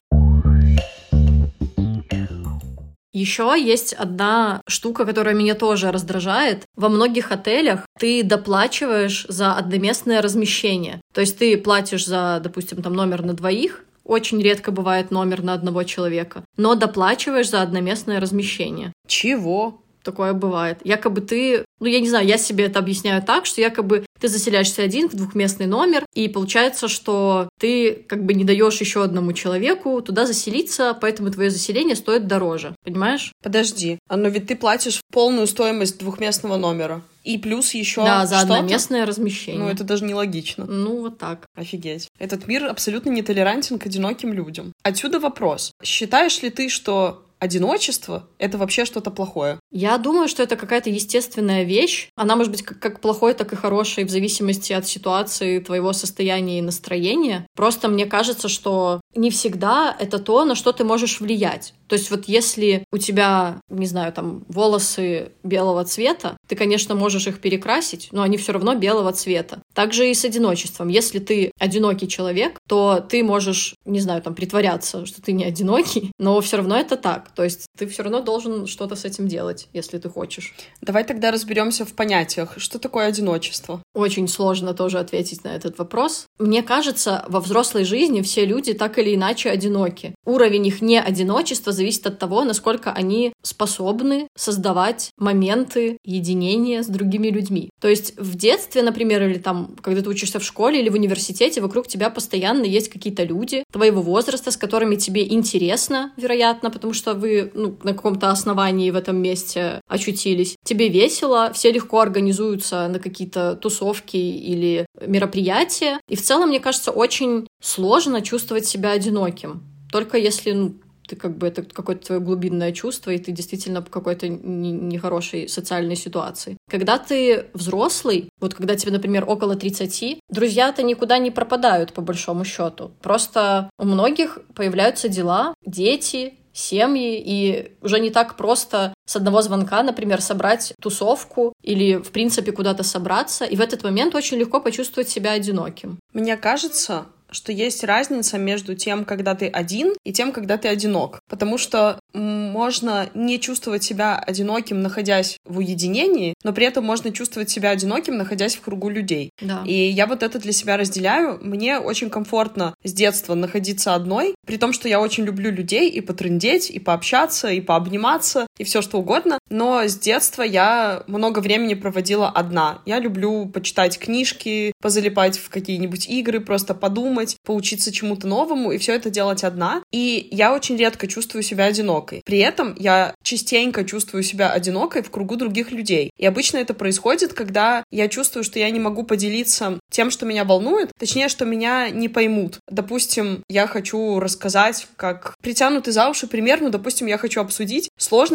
Еще 3.14 3.56
есть 3.58 3.94
одна 3.94 4.62
штука, 4.68 5.06
которая 5.06 5.36
меня 5.36 5.54
тоже 5.54 5.92
раздражает. 5.92 6.64
Во 6.76 6.90
многих 6.90 7.32
отелях 7.32 7.86
ты 8.00 8.24
доплачиваешь 8.24 9.26
за 9.30 9.54
одноместное 9.54 10.22
размещение. 10.22 11.00
То 11.14 11.22
есть 11.22 11.38
ты 11.38 11.58
платишь 11.58 12.06
за, 12.06 12.42
допустим, 12.44 12.82
там 12.82 12.94
номер 12.94 13.24
на 13.24 13.34
двоих, 13.34 13.86
очень 14.04 14.42
редко 14.42 14.72
бывает 14.72 15.12
номер 15.12 15.44
на 15.44 15.54
одного 15.54 15.84
человека, 15.84 16.44
но 16.58 16.76
доплачиваешь 16.76 17.50
за 17.50 17.62
одноместное 17.62 18.20
размещение. 18.20 18.92
Чего? 19.08 19.82
Такое 20.04 20.34
бывает. 20.34 20.80
Якобы 20.84 21.22
ты, 21.22 21.64
ну 21.84 21.90
я 21.90 22.00
не 22.00 22.10
знаю, 22.10 22.26
я 22.26 22.38
себе 22.38 22.66
это 22.66 22.80
объясняю 22.80 23.22
так, 23.22 23.46
что 23.46 23.60
якобы 23.60 24.06
ты 24.20 24.30
заселяешься 24.30 24.82
один 24.82 25.10
в 25.10 25.16
двухместный 25.16 25.66
номер, 25.66 26.06
и 26.14 26.30
получается, 26.30 26.88
что 26.88 27.50
ты 27.60 27.94
как 27.94 28.24
бы 28.24 28.34
не 28.34 28.46
даешь 28.46 28.80
еще 28.80 29.04
одному 29.04 29.34
человеку 29.34 30.02
туда 30.02 30.26
заселиться, 30.26 30.98
поэтому 31.00 31.30
твое 31.30 31.50
заселение 31.50 31.98
стоит 31.98 32.26
дороже. 32.26 32.74
Понимаешь? 32.86 33.34
Подожди, 33.44 34.00
а 34.08 34.16
но 34.16 34.30
ведь 34.30 34.48
ты 34.48 34.56
платишь 34.56 35.02
полную 35.12 35.46
стоимость 35.46 36.00
двухместного 36.00 36.56
номера. 36.56 37.02
И 37.26 37.38
плюс 37.38 37.74
еще 37.74 38.04
Да, 38.04 38.26
за 38.26 38.40
одноместное 38.40 39.06
размещение. 39.06 39.62
Ну, 39.62 39.70
это 39.70 39.84
даже 39.84 40.04
нелогично. 40.04 40.66
Ну, 40.66 41.02
вот 41.02 41.18
так. 41.18 41.46
Офигеть. 41.56 42.10
Этот 42.20 42.48
мир 42.48 42.66
абсолютно 42.66 43.10
нетолерантен 43.12 43.80
к 43.80 43.86
одиноким 43.86 44.34
людям. 44.34 44.74
Отсюда 44.84 45.20
вопрос. 45.20 45.72
Считаешь 45.82 46.42
ли 46.42 46.50
ты, 46.50 46.68
что 46.68 47.24
одиночество— 47.44 48.30
это 48.40 48.58
вообще 48.58 48.86
что-то 48.86 49.12
плохое? 49.12 49.60
Я 49.72 49.98
думаю, 49.98 50.28
что 50.28 50.42
это 50.42 50.56
какая-то 50.56 50.90
естественная 50.90 51.64
вещь. 51.64 52.08
Она 52.16 52.36
может 52.36 52.52
быть 52.52 52.64
как, 52.64 52.80
как 52.80 53.02
плохой, 53.02 53.34
так 53.34 53.52
и 53.52 53.58
хорошей 53.58 54.06
в 54.06 54.10
зависимости 54.10 54.72
от 54.72 54.88
ситуации, 54.88 55.60
твоего 55.60 55.92
состояния 55.94 56.60
и 56.60 56.62
настроения. 56.62 57.46
Просто 57.56 57.90
мне 57.90 58.06
кажется, 58.06 58.48
что 58.48 59.02
не 59.14 59.30
всегда 59.30 59.96
это 60.00 60.20
то, 60.20 60.46
на 60.46 60.56
что 60.56 60.72
ты 60.72 60.84
можешь 60.84 61.20
влиять. 61.20 61.74
То 61.94 61.98
есть 61.98 62.10
вот 62.10 62.26
если 62.26 62.86
у 62.92 62.98
тебя, 62.98 63.62
не 63.70 63.86
знаю, 63.86 64.12
там 64.12 64.46
волосы 64.48 65.32
белого 65.44 65.86
цвета, 65.86 66.38
ты, 66.48 66.56
конечно, 66.56 66.96
можешь 66.96 67.28
их 67.28 67.40
перекрасить, 67.40 68.10
но 68.12 68.24
они 68.24 68.38
все 68.38 68.52
равно 68.52 68.74
белого 68.74 69.14
цвета. 69.14 69.62
Также 69.76 70.10
и 70.10 70.16
с 70.16 70.26
одиночеством. 70.26 70.88
Если 70.88 71.20
ты 71.20 71.52
одинокий 71.60 72.08
человек, 72.08 72.58
то 72.68 73.00
ты 73.08 73.24
можешь, 73.24 73.76
не 73.86 74.00
знаю, 74.00 74.24
там 74.24 74.34
притворяться, 74.34 75.06
что 75.06 75.22
ты 75.22 75.34
не 75.34 75.44
одинокий, 75.44 76.10
но 76.18 76.42
все 76.42 76.58
равно 76.58 76.78
это 76.78 76.98
так. 76.98 77.30
То 77.36 77.44
есть 77.44 77.68
ты 77.78 77.86
все 77.86 78.02
равно 78.02 78.22
должен 78.22 78.66
что-то 78.66 78.96
с 78.96 79.06
этим 79.06 79.28
делать, 79.28 79.68
если 79.72 80.00
ты 80.00 80.10
хочешь. 80.10 80.56
Давай 80.82 81.04
тогда 81.04 81.30
разберемся 81.30 81.86
в 81.86 81.94
понятиях. 81.94 82.56
Что 82.58 82.80
такое 82.80 83.06
одиночество? 83.06 83.84
Очень 83.94 84.28
сложно 84.28 84.74
тоже 84.74 84.98
ответить 84.98 85.44
на 85.44 85.50
этот 85.50 85.78
вопрос. 85.78 86.26
Мне 86.40 86.64
кажется, 86.64 87.24
во 87.28 87.40
взрослой 87.40 87.84
жизни 87.84 88.22
все 88.22 88.46
люди 88.46 88.74
так 88.74 88.98
или 88.98 89.14
иначе 89.14 89.52
одиноки. 89.52 90.16
Уровень 90.26 90.66
их 90.66 90.82
неодиночества 90.82 91.72
зависит 91.84 92.08
от 92.08 92.18
того, 92.18 92.46
насколько 92.46 92.92
они 92.94 93.34
способны 93.42 94.28
создавать 94.38 95.12
моменты 95.18 95.98
единения 96.06 96.82
с 96.82 96.88
другими 96.88 97.28
людьми. 97.28 97.70
То 97.82 97.90
есть 97.90 98.18
в 98.18 98.36
детстве, 98.36 98.84
например, 98.84 99.22
или 99.24 99.38
там, 99.38 99.76
когда 99.82 100.02
ты 100.02 100.10
учишься 100.10 100.40
в 100.40 100.44
школе 100.44 100.80
или 100.80 100.90
в 100.90 100.94
университете, 100.94 101.60
вокруг 101.60 101.88
тебя 101.88 102.10
постоянно 102.10 102.64
есть 102.64 102.90
какие-то 102.90 103.24
люди 103.24 103.64
твоего 103.72 104.02
возраста, 104.02 104.50
с 104.52 104.58
которыми 104.58 104.96
тебе 104.96 105.28
интересно, 105.28 106.14
вероятно, 106.16 106.72
потому 106.72 106.94
что 106.94 107.14
вы 107.16 107.52
ну, 107.54 107.76
на 107.84 107.94
каком-то 107.94 108.30
основании 108.32 108.92
в 108.92 108.96
этом 108.96 109.18
месте 109.18 109.82
очутились. 109.90 110.56
Тебе 110.64 110.88
весело, 110.88 111.52
все 111.54 111.72
легко 111.72 112.00
организуются 112.00 112.88
на 112.88 113.00
какие-то 113.00 113.56
тусовки 113.56 114.16
или 114.16 114.86
мероприятия. 115.06 116.00
И 116.08 116.16
в 116.16 116.22
целом, 116.22 116.50
мне 116.50 116.62
кажется, 116.62 116.92
очень 116.92 117.48
сложно 117.62 118.22
чувствовать 118.22 118.66
себя 118.66 118.92
одиноким. 118.92 119.64
Только 119.92 120.18
если 120.18 120.54
ну, 120.54 120.74
ты 121.14 121.20
как 121.20 121.38
бы 121.38 121.48
это 121.48 121.62
какое-то 121.64 122.08
твое 122.08 122.22
глубинное 122.22 122.72
чувство, 122.72 123.12
и 123.12 123.18
ты 123.18 123.32
действительно 123.32 123.82
в 123.82 123.90
какой-то 123.90 124.28
нехорошей 124.28 125.48
социальной 125.48 125.96
ситуации. 125.96 126.58
Когда 126.70 126.98
ты 126.98 127.46
взрослый, 127.54 128.30
вот 128.40 128.54
когда 128.56 128.76
тебе, 128.76 128.92
например, 128.92 129.26
около 129.28 129.56
30, 129.56 130.20
друзья-то 130.30 130.84
никуда 130.84 131.20
не 131.20 131.32
пропадают, 131.32 131.94
по 131.94 132.02
большому 132.02 132.46
счету. 132.46 132.92
Просто 133.02 133.70
у 133.78 133.86
многих 133.86 134.40
появляются 134.56 135.08
дела, 135.08 135.54
дети, 135.66 136.34
семьи, 136.54 137.22
и 137.24 137.72
уже 137.82 138.00
не 138.00 138.10
так 138.10 138.36
просто 138.36 138.94
с 139.06 139.16
одного 139.16 139.42
звонка, 139.42 139.84
например, 139.84 140.22
собрать 140.22 140.74
тусовку 140.82 141.54
или, 141.64 141.96
в 141.96 142.12
принципе, 142.12 142.52
куда-то 142.52 142.84
собраться, 142.84 143.46
и 143.46 143.56
в 143.56 143.62
этот 143.62 143.84
момент 143.84 144.16
очень 144.16 144.38
легко 144.38 144.60
почувствовать 144.60 145.10
себя 145.10 145.32
одиноким. 145.32 146.00
Мне 146.14 146.38
кажется, 146.38 147.06
что 147.34 147.52
есть 147.52 147.84
разница 147.84 148.38
между 148.38 148.76
тем, 148.76 149.06
когда 149.06 149.36
ты 149.36 149.48
один, 149.48 149.94
и 150.04 150.14
тем, 150.14 150.32
когда 150.32 150.58
ты 150.58 150.68
одинок. 150.68 151.20
Потому 151.28 151.58
что 151.58 152.00
можно 152.14 153.10
не 153.14 153.40
чувствовать 153.40 153.84
себя 153.84 154.18
одиноким, 154.18 154.82
находясь 154.82 155.38
в 155.46 155.58
уединении, 155.58 156.36
но 156.44 156.54
при 156.54 156.66
этом 156.66 156.86
можно 156.86 157.12
чувствовать 157.12 157.50
себя 157.50 157.72
одиноким, 157.72 158.18
находясь 158.18 158.56
в 158.56 158.62
кругу 158.62 158.90
людей. 158.90 159.32
Да. 159.42 159.64
И 159.66 159.74
я 159.74 160.08
вот 160.08 160.24
это 160.24 160.40
для 160.40 160.52
себя 160.52 160.78
разделяю. 160.78 161.40
Мне 161.42 161.80
очень 161.80 162.10
комфортно 162.10 162.76
с 162.84 162.94
детства 162.94 163.34
находиться 163.36 163.96
одной, 163.96 164.36
при 164.46 164.58
том, 164.58 164.74
что 164.74 164.88
я 164.88 165.00
очень 165.00 165.24
люблю 165.24 165.52
людей 165.52 165.90
и 165.90 166.02
потрындеть, 166.02 166.70
и 166.70 166.80
пообщаться, 166.80 167.50
и 167.50 167.62
пообниматься, 167.62 168.48
и 168.58 168.64
все 168.64 168.82
что 168.82 169.00
угодно. 169.00 169.40
Но 169.50 169.84
с 169.84 169.98
детства 169.98 170.44
я 170.44 171.04
много 171.08 171.40
времени 171.40 171.74
проводила 171.74 172.30
одна. 172.30 172.82
Я 172.86 173.00
люблю 173.00 173.48
почитать 173.48 173.98
книжки, 174.00 174.74
позалипать 174.82 175.38
в 175.38 175.50
какие-нибудь 175.50 176.08
игры, 176.08 176.40
просто 176.40 176.74
подумать, 176.74 177.38
поучиться 177.46 177.92
чему-то 177.92 178.28
новому, 178.28 178.72
и 178.72 178.78
все 178.78 178.94
это 178.94 179.10
делать 179.10 179.44
одна. 179.44 179.84
И 179.92 180.28
я 180.32 180.54
очень 180.54 180.78
редко 180.78 181.08
чувствую 181.08 181.44
себя 181.44 181.66
одинокой. 181.66 182.22
При 182.26 182.40
этом 182.40 182.76
я 182.78 183.16
частенько 183.24 183.86
чувствую 183.86 184.24
себя 184.24 184.52
одинокой 184.52 185.04
в 185.04 185.12
кругу 185.12 185.36
других 185.36 185.72
людей. 185.72 186.12
И 186.18 186.26
обычно 186.26 186.58
это 186.58 186.74
происходит, 186.74 187.34
когда 187.34 187.84
я 187.92 188.08
чувствую, 188.08 188.44
что 188.44 188.60
я 188.60 188.70
не 188.70 188.80
могу 188.80 189.04
поделиться 189.04 189.80
тем, 189.92 190.12
что 190.12 190.26
меня 190.26 190.44
волнует, 190.44 190.92
точнее, 190.98 191.30
что 191.30 191.46
меня 191.46 191.90
не 191.90 192.10
поймут. 192.10 192.60
Допустим, 192.70 193.44
я 193.50 193.68
хочу 193.68 194.20
рассказать, 194.20 194.88
как 194.96 195.36
притянутый 195.42 195.94
за 195.94 196.10
уши 196.10 196.28
пример, 196.28 196.62
ну, 196.62 196.70
допустим, 196.70 197.08
я 197.08 197.18
хочу 197.18 197.42
обсудить 197.42 197.90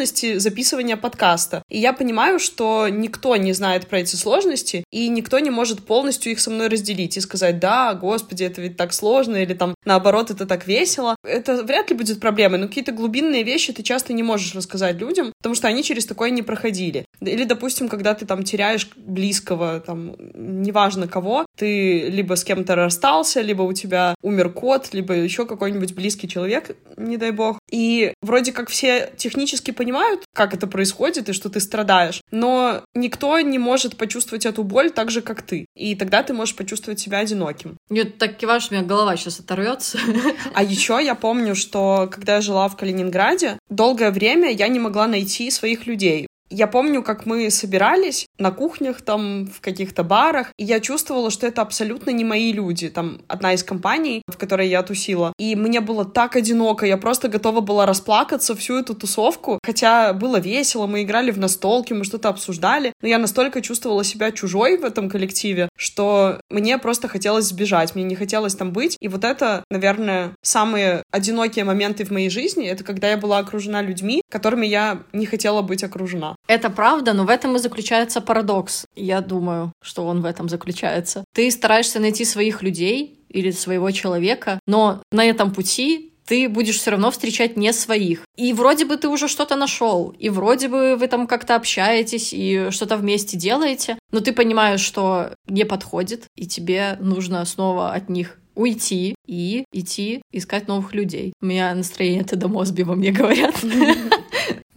сложности 0.09 0.39
записывания 0.39 0.97
подкаста. 0.97 1.63
И 1.69 1.79
я 1.79 1.93
понимаю, 1.93 2.39
что 2.39 2.89
никто 2.89 3.37
не 3.37 3.53
знает 3.53 3.87
про 3.87 4.01
эти 4.01 4.17
сложности, 4.17 4.85
и 4.91 5.09
никто 5.09 5.39
не 5.39 5.51
может 5.51 5.85
полностью 5.85 6.33
их 6.33 6.41
со 6.41 6.51
мной 6.51 6.69
разделить 6.69 7.17
и 7.17 7.21
сказать, 7.21 7.59
да, 7.59 7.95
господи, 7.95 8.45
это 8.45 8.61
ведь 8.63 8.77
так 8.77 8.93
сложно, 8.93 9.37
или 9.37 9.55
там, 9.55 9.75
наоборот, 9.85 10.31
это 10.31 10.47
так 10.47 10.67
весело. 10.67 11.17
Это 11.23 11.63
вряд 11.63 11.91
ли 11.91 11.97
будет 11.97 12.21
проблемой, 12.21 12.59
но 12.59 12.69
какие-то 12.69 12.93
глубинные 12.93 13.43
вещи 13.43 13.73
ты 13.73 13.83
часто 13.83 14.13
не 14.13 14.23
можешь 14.23 14.55
рассказать 14.55 14.97
людям, 14.97 15.33
потому 15.39 15.55
что 15.55 15.69
они 15.69 15.83
через 15.83 16.07
такое 16.07 16.31
не 16.31 16.43
проходили. 16.43 17.05
Или, 17.21 17.45
допустим, 17.45 17.89
когда 17.89 18.15
ты 18.15 18.27
там 18.27 18.43
теряешь 18.43 18.89
близкого, 18.97 19.81
там, 19.81 20.15
неважно 20.35 21.07
кого, 21.09 21.45
ты 21.57 22.09
либо 22.09 22.35
с 22.35 22.45
кем-то 22.45 22.75
расстался, 22.75 23.43
либо 23.43 23.63
у 23.63 23.73
тебя 23.73 24.15
умер 24.23 24.53
кот, 24.53 24.95
либо 24.95 25.15
еще 25.15 25.45
какой-нибудь 25.45 25.95
близкий 25.95 26.29
человек, 26.29 26.77
не 26.97 27.17
дай 27.17 27.31
бог. 27.31 27.59
И 27.71 28.13
вроде 28.23 28.53
как 28.53 28.69
все 28.69 29.11
технически 29.17 29.71
понимают, 29.71 29.98
как 30.35 30.55
это 30.55 30.67
происходит 30.67 31.29
и 31.29 31.33
что 31.33 31.49
ты 31.49 31.61
страдаешь, 31.61 32.21
но 32.31 32.83
никто 32.95 33.39
не 33.41 33.59
может 33.59 33.97
почувствовать 33.97 34.47
эту 34.47 34.63
боль 34.65 34.91
так 34.91 35.11
же, 35.11 35.23
как 35.23 35.43
ты. 35.43 35.67
И 35.75 35.95
тогда 35.95 36.23
ты 36.23 36.33
можешь 36.33 36.57
почувствовать 36.57 37.01
себя 37.01 37.19
одиноким. 37.19 37.77
Нет, 37.91 38.19
так 38.19 38.37
киваешь, 38.37 38.69
у 38.71 38.75
меня 38.75 38.85
голова 38.85 39.17
сейчас 39.17 39.41
оторвется. 39.41 39.99
А 40.55 40.63
еще 40.63 40.99
я 41.03 41.15
помню, 41.15 41.55
что 41.55 42.09
когда 42.11 42.37
я 42.37 42.41
жила 42.41 42.69
в 42.69 42.77
Калининграде, 42.77 43.59
долгое 43.69 44.11
время 44.11 44.51
я 44.51 44.69
не 44.69 44.81
могла 44.81 45.07
найти 45.07 45.51
своих 45.51 45.87
людей. 45.87 46.27
Я 46.51 46.67
помню, 46.67 47.03
как 47.03 47.27
мы 47.27 47.51
собирались 47.51 48.27
на 48.39 48.51
кухнях, 48.51 49.03
там, 49.03 49.47
в 49.47 49.61
каких-то 49.61 50.05
барах, 50.05 50.53
и 50.57 50.65
я 50.65 50.81
чувствовала, 50.81 51.31
что 51.31 51.47
это 51.47 51.63
абсолютно 51.63 52.11
не 52.11 52.25
мои 52.25 52.53
люди. 52.53 52.89
Там 52.89 53.21
одна 53.29 53.55
из 53.55 53.63
компаний, 53.63 54.23
в 54.29 54.37
которой 54.37 54.69
я 54.69 54.83
тусила. 54.83 55.33
И 55.39 55.57
мне 55.57 55.81
было 55.81 56.05
так 56.05 56.37
одиноко, 56.37 56.87
я 56.87 56.97
просто 56.97 57.29
готова 57.29 57.61
была 57.61 57.87
расплакаться 57.87 58.55
всю 58.55 58.79
эту 58.79 58.95
тусовку. 58.95 59.59
Хотя 59.65 60.13
было 60.13 60.39
весело, 60.39 60.87
мы 60.87 61.03
играли 61.03 61.31
в 61.31 61.39
настолки, 61.39 61.93
мы 61.93 62.05
что-то 62.05 62.29
обсуждали, 62.29 62.93
но 63.03 63.09
я 63.09 63.19
настолько 63.19 63.61
чувствовала 63.61 64.05
себя 64.05 64.31
чужой 64.31 64.79
в 64.79 64.85
этом 64.85 65.11
коллективе, 65.11 65.69
что 65.77 66.41
мне 66.51 66.79
просто 66.79 67.09
хотелось 67.09 67.47
сбежать, 67.47 67.95
мне 67.95 68.05
не 68.05 68.15
хотелось 68.15 68.55
там 68.55 68.73
быть. 68.73 68.97
И 69.01 69.09
вот 69.09 69.25
это, 69.25 69.65
наверное, 69.71 70.35
самые 70.43 71.03
одинокие 71.11 71.65
моменты 71.65 72.05
в 72.05 72.11
моей 72.11 72.31
жизни, 72.31 72.67
это 72.69 72.85
когда 72.85 73.11
я 73.11 73.17
была 73.17 73.39
окружена 73.39 73.83
людьми, 73.83 74.23
которыми 74.31 74.67
я 74.67 75.03
не 75.13 75.27
хотела 75.27 75.63
быть 75.63 75.85
окружена. 75.85 76.37
Это 76.49 76.71
правда, 76.71 77.13
но 77.13 77.25
в 77.25 77.29
этом 77.29 77.57
и 77.57 77.59
заключается 77.59 78.23
парадокс. 78.23 78.87
Я 78.97 79.21
думаю, 79.21 79.73
что 79.83 80.07
он 80.07 80.23
в 80.23 80.25
этом 80.25 80.49
заключается. 80.49 81.25
Ты 81.35 81.51
стараешься 81.51 82.01
найти 82.01 82.25
своих 82.25 82.63
людей 82.63 83.21
или 83.29 83.51
своего 83.51 83.91
человека, 83.91 84.59
но 84.67 85.03
на 85.13 85.25
этом 85.27 85.53
пути 85.53 86.15
ты 86.27 86.49
будешь 86.49 86.79
все 86.79 86.91
равно 86.91 87.11
встречать 87.11 87.57
не 87.57 87.73
своих. 87.73 88.23
И 88.37 88.53
вроде 88.53 88.87
бы 88.87 88.97
ты 88.97 89.09
уже 89.09 89.29
что-то 89.29 89.57
нашел, 89.57 90.15
и 90.19 90.29
вроде 90.31 90.69
бы 90.69 90.97
вы 90.97 91.07
там 91.07 91.27
как-то 91.27 91.55
общаетесь 91.55 92.31
и 92.33 92.69
что-то 92.71 92.97
вместе 92.97 93.37
делаете, 93.37 93.99
но 94.11 94.21
ты 94.21 94.33
понимаешь, 94.33 94.81
что 94.81 95.31
не 95.47 95.65
подходит, 95.65 96.25
и 96.35 96.47
тебе 96.47 96.97
нужно 97.01 97.45
снова 97.45 97.93
от 97.93 98.09
них 98.09 98.39
уйти 98.55 99.15
и 99.27 99.65
идти 99.73 100.23
искать 100.33 100.67
новых 100.67 100.93
людей. 100.93 101.33
У 101.41 101.47
меня 101.47 101.75
настроение 101.75 102.25
до 102.25 102.49
Мосби 102.49 102.83
во 102.83 102.95
мне 102.95 103.13
говорят. 103.13 103.55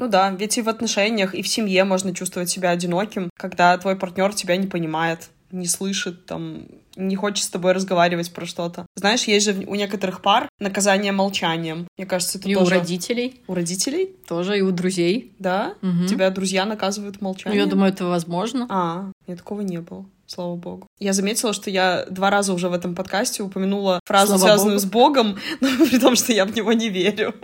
Ну 0.01 0.07
да, 0.07 0.31
ведь 0.31 0.57
и 0.57 0.63
в 0.63 0.67
отношениях, 0.67 1.35
и 1.35 1.43
в 1.43 1.47
семье 1.47 1.83
можно 1.83 2.11
чувствовать 2.11 2.49
себя 2.49 2.71
одиноким, 2.71 3.29
когда 3.37 3.77
твой 3.77 3.95
партнер 3.95 4.33
тебя 4.33 4.57
не 4.57 4.65
понимает, 4.65 5.29
не 5.51 5.67
слышит, 5.67 6.25
там, 6.25 6.63
не 6.95 7.15
хочет 7.15 7.45
с 7.45 7.49
тобой 7.49 7.73
разговаривать 7.73 8.33
про 8.33 8.47
что-то. 8.47 8.87
Знаешь, 8.95 9.25
есть 9.25 9.45
же 9.45 9.53
у 9.67 9.75
некоторых 9.75 10.23
пар 10.23 10.49
наказание 10.59 11.11
молчанием. 11.11 11.85
Мне 11.99 12.07
кажется, 12.07 12.39
это 12.39 12.49
и 12.49 12.55
тоже... 12.55 12.75
у 12.75 12.79
родителей. 12.79 13.41
У 13.45 13.53
родителей? 13.53 14.15
Тоже, 14.27 14.57
и 14.57 14.61
у 14.61 14.71
друзей. 14.71 15.33
Да? 15.37 15.75
Угу. 15.83 16.07
Тебя 16.07 16.31
друзья 16.31 16.65
наказывают 16.65 17.21
молчанием? 17.21 17.59
Ну, 17.59 17.65
я 17.65 17.69
думаю, 17.69 17.93
это 17.93 18.05
возможно. 18.05 18.65
А, 18.71 19.11
нет, 19.27 19.37
такого 19.37 19.61
не 19.61 19.81
было. 19.81 20.07
Слава 20.25 20.55
богу. 20.55 20.87
Я 20.97 21.13
заметила, 21.13 21.53
что 21.53 21.69
я 21.69 22.07
два 22.09 22.31
раза 22.31 22.53
уже 22.53 22.69
в 22.69 22.73
этом 22.73 22.95
подкасте 22.95 23.43
упомянула 23.43 23.99
фразу, 24.05 24.37
Слава 24.37 24.41
связанную 24.41 24.77
богу. 24.77 24.87
с 24.87 24.91
Богом, 24.91 25.39
но 25.61 25.85
при 25.85 25.99
том, 25.99 26.15
что 26.15 26.33
я 26.33 26.45
в 26.45 26.55
него 26.55 26.73
не 26.73 26.89
верю. 26.89 27.35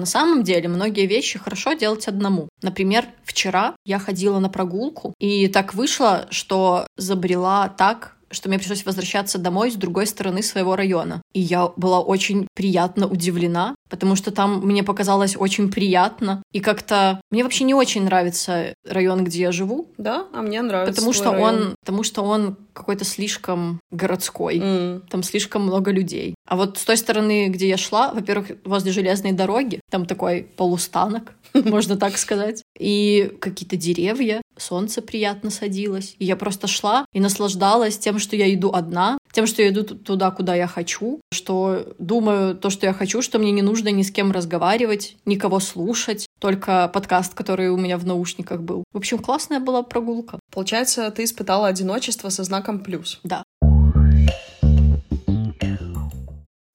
На 0.04 0.10
самом 0.10 0.42
деле, 0.42 0.68
многие 0.68 1.06
вещи 1.06 1.38
хорошо 1.38 1.72
делать 1.72 2.08
одному. 2.08 2.50
Например, 2.60 3.06
вчера 3.24 3.74
я 3.86 3.98
ходила 3.98 4.38
на 4.38 4.50
прогулку, 4.50 5.14
и 5.18 5.48
так 5.48 5.72
вышло, 5.72 6.26
что 6.28 6.86
забрела 6.98 7.70
так, 7.70 8.14
что 8.30 8.50
мне 8.50 8.58
пришлось 8.58 8.84
возвращаться 8.84 9.38
домой 9.38 9.70
с 9.70 9.76
другой 9.76 10.06
стороны 10.06 10.42
своего 10.42 10.76
района. 10.76 11.22
И 11.32 11.40
я 11.40 11.68
была 11.76 12.00
очень 12.00 12.48
приятно 12.54 13.06
удивлена, 13.06 13.74
потому 13.88 14.14
что 14.14 14.30
там 14.30 14.60
мне 14.60 14.82
показалось 14.82 15.36
очень 15.38 15.70
приятно. 15.70 16.42
И 16.52 16.60
как-то 16.60 17.20
мне 17.30 17.42
вообще 17.42 17.64
не 17.64 17.72
очень 17.72 18.04
нравится 18.04 18.74
район, 18.86 19.24
где 19.24 19.40
я 19.40 19.52
живу. 19.52 19.88
Да? 19.96 20.26
А 20.34 20.42
мне 20.42 20.60
нравится 20.60 20.92
Потому 20.92 21.14
что 21.14 21.32
район. 21.32 21.54
он, 21.54 21.74
потому 21.80 22.02
что 22.02 22.22
он 22.22 22.56
какой-то 22.74 23.04
слишком 23.04 23.80
городской. 23.90 24.58
М. 24.58 25.02
Там 25.08 25.22
слишком 25.22 25.62
много 25.62 25.90
людей. 25.90 26.34
А 26.46 26.56
вот 26.56 26.76
с 26.76 26.84
той 26.84 26.96
стороны, 26.96 27.48
где 27.48 27.68
я 27.68 27.76
шла, 27.76 28.12
во-первых, 28.12 28.58
возле 28.64 28.92
железной 28.92 29.32
дороги, 29.32 29.80
там 29.90 30.04
такой 30.04 30.42
полустанок, 30.42 31.34
можно 31.54 31.96
так 31.96 32.18
сказать, 32.18 32.62
и 32.78 33.32
какие-то 33.40 33.76
деревья, 33.76 34.42
солнце 34.58 35.00
приятно 35.00 35.50
садилось. 35.50 36.16
И 36.18 36.24
я 36.24 36.36
просто 36.36 36.66
шла 36.66 37.06
и 37.12 37.20
наслаждалась 37.20 37.98
тем, 37.98 38.18
что 38.18 38.36
я 38.36 38.52
иду 38.52 38.70
одна, 38.72 39.18
тем, 39.34 39.46
что 39.46 39.62
я 39.62 39.68
иду 39.70 39.82
туда, 39.82 40.30
куда 40.30 40.54
я 40.54 40.66
хочу, 40.66 41.20
что 41.32 41.94
думаю 41.98 42.54
то, 42.54 42.70
что 42.70 42.86
я 42.86 42.92
хочу, 42.92 43.20
что 43.20 43.38
мне 43.38 43.50
не 43.50 43.62
нужно 43.62 43.88
ни 43.88 44.02
с 44.02 44.10
кем 44.12 44.30
разговаривать, 44.30 45.16
никого 45.26 45.58
слушать, 45.58 46.26
только 46.38 46.88
подкаст, 46.88 47.34
который 47.34 47.68
у 47.68 47.76
меня 47.76 47.98
в 47.98 48.06
наушниках 48.06 48.62
был. 48.62 48.84
В 48.92 48.98
общем, 48.98 49.18
классная 49.18 49.58
была 49.58 49.82
прогулка. 49.82 50.38
Получается, 50.52 51.10
ты 51.10 51.24
испытала 51.24 51.66
одиночество 51.66 52.28
со 52.28 52.44
знаком 52.44 52.78
плюс. 52.78 53.20
Да. 53.24 53.42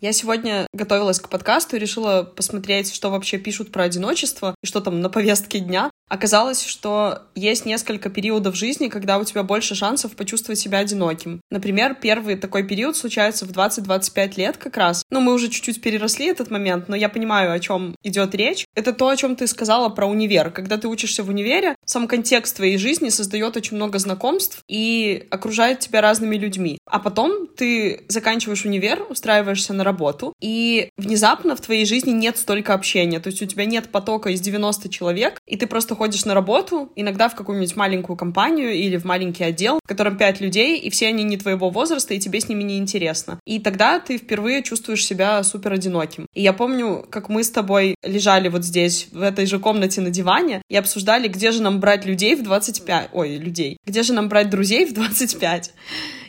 Я 0.01 0.13
сегодня 0.13 0.65
готовилась 0.79 1.19
к 1.19 1.29
подкасту 1.29 1.75
и 1.75 1.79
решила 1.79 2.23
посмотреть, 2.23 2.93
что 2.93 3.11
вообще 3.11 3.37
пишут 3.37 3.71
про 3.71 3.83
одиночество 3.83 4.55
и 4.63 4.65
что 4.65 4.79
там 4.79 5.01
на 5.01 5.09
повестке 5.09 5.59
дня. 5.59 5.91
Оказалось, 6.09 6.63
что 6.65 7.23
есть 7.35 7.65
несколько 7.65 8.09
периодов 8.09 8.55
жизни, 8.55 8.87
когда 8.87 9.19
у 9.19 9.23
тебя 9.23 9.43
больше 9.43 9.75
шансов 9.75 10.15
почувствовать 10.15 10.59
себя 10.59 10.79
одиноким. 10.79 11.39
Например, 11.51 11.93
первый 11.93 12.35
такой 12.35 12.63
период 12.63 12.97
случается 12.97 13.45
в 13.45 13.51
20-25 13.51 14.37
лет 14.37 14.57
как 14.57 14.75
раз. 14.77 15.03
Ну, 15.11 15.19
мы 15.19 15.33
уже 15.33 15.49
чуть-чуть 15.49 15.81
переросли 15.81 16.25
этот 16.25 16.49
момент, 16.49 16.87
но 16.87 16.95
я 16.95 17.09
понимаю, 17.09 17.51
о 17.51 17.59
чем 17.59 17.95
идет 18.01 18.33
речь. 18.33 18.65
Это 18.73 18.91
то, 18.91 19.09
о 19.09 19.15
чем 19.15 19.35
ты 19.35 19.45
сказала 19.45 19.89
про 19.89 20.07
универ. 20.07 20.49
Когда 20.49 20.77
ты 20.77 20.87
учишься 20.87 21.23
в 21.23 21.29
универе, 21.29 21.75
сам 21.85 22.07
контекст 22.07 22.55
твоей 22.55 22.77
жизни 22.77 23.09
создает 23.09 23.55
очень 23.55 23.75
много 23.75 23.99
знакомств 23.99 24.63
и 24.67 25.27
окружает 25.29 25.79
тебя 25.79 26.01
разными 26.01 26.37
людьми. 26.37 26.79
А 26.85 26.99
потом 26.99 27.47
ты 27.47 28.05
заканчиваешь 28.07 28.65
универ, 28.65 29.05
устраиваешься 29.09 29.73
на 29.73 29.83
работу, 29.83 30.33
и 30.69 30.89
внезапно 30.97 31.55
в 31.55 31.61
твоей 31.61 31.85
жизни 31.85 32.11
нет 32.11 32.37
столько 32.37 32.73
общения. 32.73 33.19
То 33.19 33.29
есть 33.29 33.41
у 33.41 33.45
тебя 33.45 33.65
нет 33.65 33.89
потока 33.89 34.29
из 34.29 34.41
90 34.41 34.89
человек, 34.89 35.39
и 35.47 35.57
ты 35.57 35.65
просто 35.65 35.95
ходишь 35.95 36.25
на 36.25 36.33
работу, 36.33 36.91
иногда 36.95 37.27
в 37.27 37.35
какую-нибудь 37.35 37.75
маленькую 37.75 38.15
компанию 38.17 38.73
или 38.73 38.97
в 38.97 39.05
маленький 39.05 39.43
отдел, 39.43 39.79
в 39.83 39.87
котором 39.87 40.17
5 40.17 40.41
людей, 40.41 40.77
и 40.77 40.89
все 40.89 41.07
они 41.07 41.23
не 41.23 41.37
твоего 41.37 41.69
возраста, 41.69 42.13
и 42.13 42.19
тебе 42.19 42.39
с 42.39 42.49
ними 42.49 42.63
не 42.63 42.77
интересно. 42.77 43.39
И 43.45 43.59
тогда 43.59 43.99
ты 43.99 44.17
впервые 44.17 44.61
чувствуешь 44.61 45.05
себя 45.05 45.41
супер 45.43 45.73
одиноким. 45.73 46.27
И 46.35 46.41
я 46.41 46.53
помню, 46.53 47.05
как 47.09 47.29
мы 47.29 47.43
с 47.43 47.49
тобой 47.49 47.95
лежали 48.03 48.49
вот 48.49 48.63
здесь, 48.63 49.07
в 49.11 49.21
этой 49.21 49.45
же 49.45 49.59
комнате 49.59 50.01
на 50.01 50.09
диване, 50.09 50.61
и 50.69 50.75
обсуждали, 50.75 51.27
где 51.27 51.51
же 51.51 51.61
нам 51.63 51.79
брать 51.79 52.05
людей 52.05 52.35
в 52.35 52.43
25... 52.43 53.09
Ой, 53.13 53.37
людей. 53.37 53.77
Где 53.85 54.03
же 54.03 54.13
нам 54.13 54.29
брать 54.29 54.49
друзей 54.49 54.85
в 54.85 54.93
25? 54.93 55.73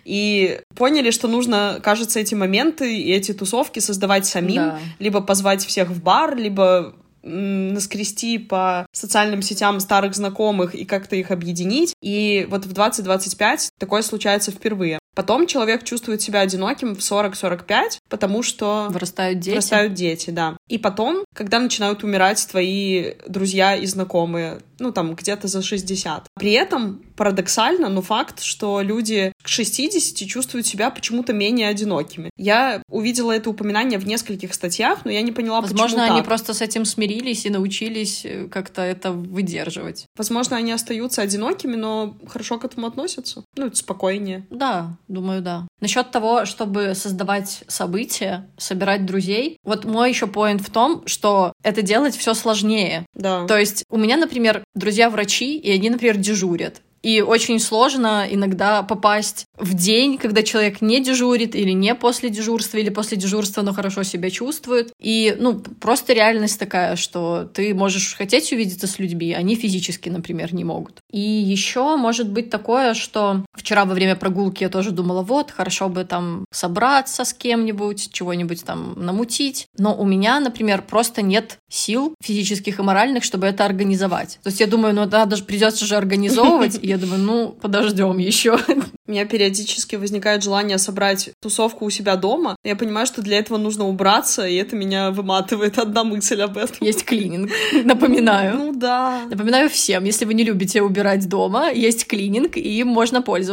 И 0.05 0.61
поняли, 0.77 1.11
что 1.11 1.29
нужно, 1.29 1.81
кажется, 1.83 2.21
эти 2.21 2.35
моменты 2.35 2.97
и 2.97 3.13
эти 3.13 3.33
тусовки 3.33 3.79
создавать 3.81 4.27
самим, 4.27 4.57
Да. 4.57 4.79
либо 4.99 5.21
позвать 5.21 5.65
всех 5.65 5.89
в 5.91 6.03
бар, 6.03 6.37
либо 6.37 6.95
наскрести 7.23 8.39
по 8.39 8.87
социальным 8.93 9.43
сетям 9.43 9.79
старых 9.81 10.15
знакомых 10.15 10.75
и 10.75 10.85
как-то 10.85 11.17
их 11.17 11.31
объединить. 11.31 11.95
И 12.03 12.47
вот 12.51 12.65
в 12.65 12.73
20-25 12.73 13.71
такое 13.79 14.03
случается 14.03 14.51
впервые. 14.51 14.99
Потом 15.15 15.47
человек 15.47 15.83
чувствует 15.85 16.23
себя 16.23 16.41
одиноким 16.41 16.95
в 16.95 17.01
40-45, 17.01 17.99
потому 18.09 18.43
что 18.43 18.87
Вырастают 18.91 19.41
дети. 19.41 19.51
вырастают 19.55 19.93
дети, 19.95 20.31
да. 20.31 20.57
И 20.69 20.79
потом, 20.79 21.25
когда 21.35 21.59
начинают 21.59 22.05
умирать 22.05 22.47
твои 22.49 23.15
друзья 23.27 23.75
и 23.75 23.87
знакомые, 23.87 24.61
ну 24.79 24.93
там 24.93 25.15
где-то 25.15 25.49
за 25.49 25.63
60. 25.63 26.27
При 26.39 26.53
этом 26.53 27.03
парадоксально, 27.21 27.91
но 27.91 28.01
факт, 28.01 28.41
что 28.43 28.81
люди 28.81 29.35
к 29.43 29.49
60 29.49 30.27
чувствуют 30.27 30.67
себя 30.67 30.89
почему-то 30.89 31.35
менее 31.35 31.69
одинокими. 31.69 32.31
Я 32.39 32.83
увидела 32.89 33.33
это 33.33 33.51
упоминание 33.51 33.99
в 33.99 34.07
нескольких 34.07 34.55
статьях, 34.55 35.05
но 35.05 35.11
я 35.11 35.21
не 35.21 35.31
поняла, 35.31 35.61
Возможно, 35.61 35.99
почему 35.99 36.13
они 36.13 36.21
так. 36.21 36.25
просто 36.25 36.55
с 36.55 36.63
этим 36.63 36.87
смирились 36.87 37.45
и 37.45 37.51
научились 37.51 38.25
э, 38.25 38.49
как-то 38.51 38.81
это 38.81 39.13
выдерживать. 39.13 40.07
Возможно, 40.17 40.57
они 40.57 40.73
остаются 40.73 41.21
одинокими, 41.21 41.77
но 41.77 42.17
хорошо 42.27 42.59
к 42.59 42.65
этому 42.65 42.87
относятся. 42.87 43.45
Ну, 43.55 43.67
это 43.67 43.77
спокойнее. 43.77 44.47
Да, 44.49 44.97
думаю, 45.07 45.43
да. 45.43 45.69
Насчет 45.83 46.11
того, 46.11 46.47
чтобы 46.47 46.95
создавать 46.95 47.65
события, 47.69 48.49
собирать 48.57 49.05
друзей, 49.05 49.59
вот 49.63 49.85
мой 49.85 50.09
еще 50.09 50.27
поинт 50.27 50.63
в 50.63 50.71
том, 50.71 51.03
что 51.05 51.53
это 51.63 51.83
делать 51.83 52.17
все 52.17 52.33
сложнее. 52.33 53.05
Да. 53.13 53.47
То 53.47 53.59
есть 53.59 53.85
у 53.91 53.99
меня, 53.99 54.17
например, 54.17 54.65
друзья 54.75 55.11
врачи, 55.11 55.59
и 55.59 55.71
они, 55.71 55.91
например, 55.91 56.17
дежурят. 56.17 56.81
И 57.03 57.23
очень 57.23 57.59
сложно 57.59 58.27
иногда 58.31 58.83
попасть 58.83 59.47
в 59.57 59.75
день, 59.75 60.19
когда 60.19 60.43
человек 60.43 60.83
не 60.83 61.03
дежурит 61.03 61.55
или 61.55 61.71
не 61.71 61.95
после 61.95 62.31
дежурства, 62.31 62.79
или 62.79 62.91
после 62.91 63.17
дежурства, 63.17 63.63
но 63.63 63.73
хорошо 63.73 64.03
себя 64.03 64.31
чувствует. 64.31 64.93
И, 65.01 65.37
ну, 65.39 65.59
просто 65.59 66.13
реальность 66.13 66.59
такая, 66.59 66.97
что 66.97 67.49
ты 67.53 67.75
можешь 67.75 68.15
хотеть 68.15 68.53
увидеться 68.53 68.87
с 68.87 68.99
людьми, 68.99 69.33
они 69.33 69.57
физически, 69.57 70.09
например, 70.09 70.55
не 70.55 70.65
могут. 70.65 71.01
И 71.11 71.21
еще 71.21 71.97
может 71.97 72.31
быть 72.31 72.51
такое, 72.51 72.95
что 72.95 73.45
вчера 73.61 73.85
во 73.85 73.95
время 73.95 74.17
прогулки 74.17 74.63
я 74.63 74.69
тоже 74.69 74.91
думала, 74.91 75.23
вот, 75.23 75.51
хорошо 75.51 75.89
бы 75.89 76.05
там 76.05 76.45
собраться 76.51 77.25
с 77.25 77.33
кем-нибудь, 77.33 78.11
чего-нибудь 78.13 78.65
там 78.65 78.95
намутить. 78.97 79.69
Но 79.77 79.95
у 79.95 80.05
меня, 80.05 80.41
например, 80.41 80.83
просто 80.83 81.23
нет 81.23 81.59
сил 81.69 82.15
физических 82.23 82.79
и 82.79 82.83
моральных, 82.83 83.23
чтобы 83.23 83.47
это 83.47 83.65
организовать. 83.65 84.39
То 84.43 84.49
есть 84.49 84.61
я 84.61 84.67
думаю, 84.67 84.95
ну 84.95 85.05
надо 85.07 85.37
же, 85.37 85.45
придется 85.45 85.85
же 85.85 85.97
организовывать. 85.97 86.79
И 86.83 86.89
я 86.89 86.97
думаю, 86.97 87.21
ну, 87.21 87.49
подождем 87.49 88.19
еще. 88.19 88.59
У 89.07 89.11
меня 89.11 89.27
периодически 89.27 89.97
возникает 89.97 90.43
желание 90.43 90.79
собрать 90.79 91.31
тусовку 91.41 91.85
у 91.85 91.91
себя 91.91 92.17
дома. 92.17 92.57
Я 92.65 92.77
понимаю, 92.77 93.07
что 93.07 93.23
для 93.23 93.39
этого 93.39 93.59
нужно 93.59 93.87
убраться, 93.87 94.47
и 94.47 94.55
это 94.55 94.77
меня 94.77 95.11
выматывает 95.11 95.79
одна 95.79 96.05
мысль 96.05 96.41
об 96.41 96.57
этом. 96.57 96.79
Есть 96.81 97.05
клининг, 97.05 97.51
напоминаю. 97.85 98.57
Ну 98.57 98.73
да. 98.75 99.23
Напоминаю 99.29 99.69
всем, 99.69 100.05
если 100.05 100.25
вы 100.25 100.35
не 100.35 100.45
любите 100.45 100.81
убирать 100.81 101.29
дома, 101.29 101.71
есть 101.71 102.07
клининг, 102.07 102.57
и 102.57 102.81
им 102.81 102.89
можно 102.89 103.21
пользоваться. 103.21 103.50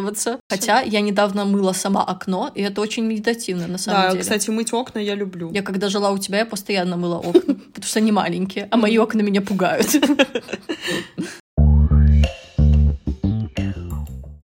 Хотя 0.50 0.82
я 0.82 1.01
недавно 1.01 1.46
мыла 1.46 1.74
сама 1.74 2.04
окно, 2.04 2.51
и 2.56 2.62
это 2.62 2.82
очень 2.82 3.06
медитативно, 3.06 3.68
на 3.68 3.77
самом 3.77 4.01
Да, 4.01 4.10
деле. 4.10 4.22
кстати, 4.22 4.50
мыть 4.50 4.74
окна 4.74 5.00
я 5.00 5.16
люблю. 5.16 5.51
Я 5.54 5.62
когда 5.62 5.89
жила 5.89 6.12
у 6.12 6.18
тебя, 6.18 6.39
я 6.39 6.46
постоянно 6.46 6.98
мыла 6.98 7.18
окна, 7.18 7.56
потому 7.74 7.86
что 7.86 8.00
они 8.00 8.12
маленькие, 8.12 8.68
а 8.72 8.77
мои 8.77 8.98
окна 8.98 9.22
меня 9.22 9.42
пугают. 9.42 9.88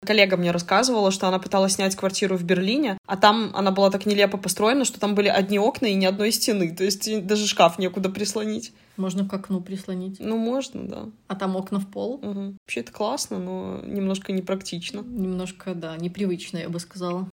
Коллега 0.05 0.37
мне 0.37 0.51
рассказывала, 0.51 1.11
что 1.11 1.27
она 1.27 1.39
пыталась 1.39 1.73
снять 1.73 1.95
квартиру 1.95 2.37
в 2.37 2.43
Берлине, 2.43 2.97
а 3.05 3.17
там 3.17 3.51
она 3.53 3.71
была 3.71 3.89
так 3.89 4.05
нелепо 4.05 4.37
построена, 4.37 4.85
что 4.85 4.99
там 4.99 5.15
были 5.15 5.27
одни 5.27 5.59
окна 5.59 5.87
и 5.87 5.95
ни 5.95 6.05
одной 6.05 6.31
стены. 6.31 6.73
То 6.75 6.83
есть 6.83 7.25
даже 7.25 7.47
шкаф 7.47 7.79
некуда 7.79 8.09
прислонить. 8.09 8.73
Можно 8.97 9.27
к 9.27 9.33
окну 9.33 9.59
прислонить. 9.59 10.17
Ну, 10.19 10.37
можно, 10.37 10.83
да. 10.87 11.05
А 11.27 11.35
там 11.35 11.55
окна 11.57 11.79
в 11.79 11.87
пол? 11.87 12.15
Угу. 12.15 12.55
Вообще 12.61 12.79
это 12.79 12.91
классно, 12.93 13.39
но 13.39 13.81
немножко 13.83 14.31
непрактично. 14.31 14.99
Немножко, 15.01 15.75
да, 15.75 15.97
непривычно, 15.97 16.59
я 16.59 16.69
бы 16.69 16.79
сказала. 16.79 17.29